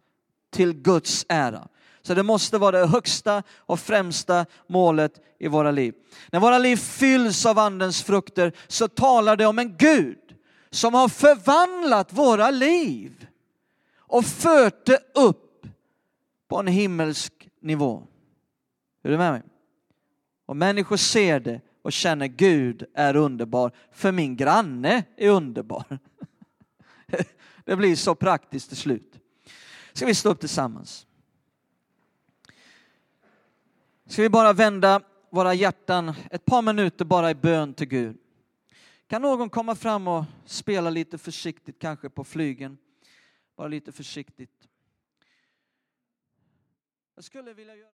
till 0.51 0.73
Guds 0.73 1.25
ära. 1.29 1.67
Så 2.01 2.13
det 2.13 2.23
måste 2.23 2.57
vara 2.57 2.79
det 2.79 2.87
högsta 2.87 3.43
och 3.57 3.79
främsta 3.79 4.45
målet 4.67 5.13
i 5.39 5.47
våra 5.47 5.71
liv. 5.71 5.93
När 6.31 6.39
våra 6.39 6.57
liv 6.57 6.77
fylls 6.77 7.45
av 7.45 7.59
andens 7.59 8.03
frukter 8.03 8.53
så 8.67 8.87
talar 8.87 9.35
det 9.35 9.45
om 9.45 9.59
en 9.59 9.77
Gud 9.77 10.28
som 10.71 10.93
har 10.93 11.07
förvandlat 11.07 12.13
våra 12.13 12.51
liv 12.51 13.27
och 13.97 14.25
fört 14.25 14.85
det 14.85 14.99
upp 15.15 15.65
på 16.47 16.57
en 16.57 16.67
himmelsk 16.67 17.49
nivå. 17.61 18.07
Är 19.03 19.09
du 19.09 19.17
med 19.17 19.31
mig? 19.31 19.43
Och 20.45 20.57
människor 20.57 20.97
ser 20.97 21.39
det 21.39 21.61
och 21.81 21.91
känner 21.91 22.27
Gud 22.27 22.83
är 22.93 23.15
underbar, 23.15 23.71
för 23.91 24.11
min 24.11 24.35
granne 24.35 25.03
är 25.17 25.29
underbar. 25.29 25.99
Det 27.65 27.75
blir 27.75 27.95
så 27.95 28.15
praktiskt 28.15 28.67
till 28.67 28.77
slut. 28.77 29.19
Ska 29.93 30.05
vi 30.05 30.15
stå 30.15 30.29
upp 30.29 30.39
tillsammans? 30.39 31.07
Ska 34.05 34.21
vi 34.21 34.29
bara 34.29 34.53
vända 34.53 35.01
våra 35.29 35.53
hjärtan 35.53 36.13
ett 36.31 36.45
par 36.45 36.61
minuter 36.61 37.05
bara 37.05 37.31
i 37.31 37.35
bön 37.35 37.73
till 37.73 37.87
Gud. 37.87 38.17
Kan 39.09 39.21
någon 39.21 39.49
komma 39.49 39.75
fram 39.75 40.07
och 40.07 40.25
spela 40.45 40.89
lite 40.89 41.17
försiktigt, 41.17 41.79
kanske 41.79 42.09
på 42.09 42.23
flygen? 42.23 42.77
Bara 43.55 43.67
lite 43.67 43.91
försiktigt. 43.91 44.67
Jag 47.15 47.23
skulle 47.23 47.53
vilja 47.53 47.75
göra 47.75 47.87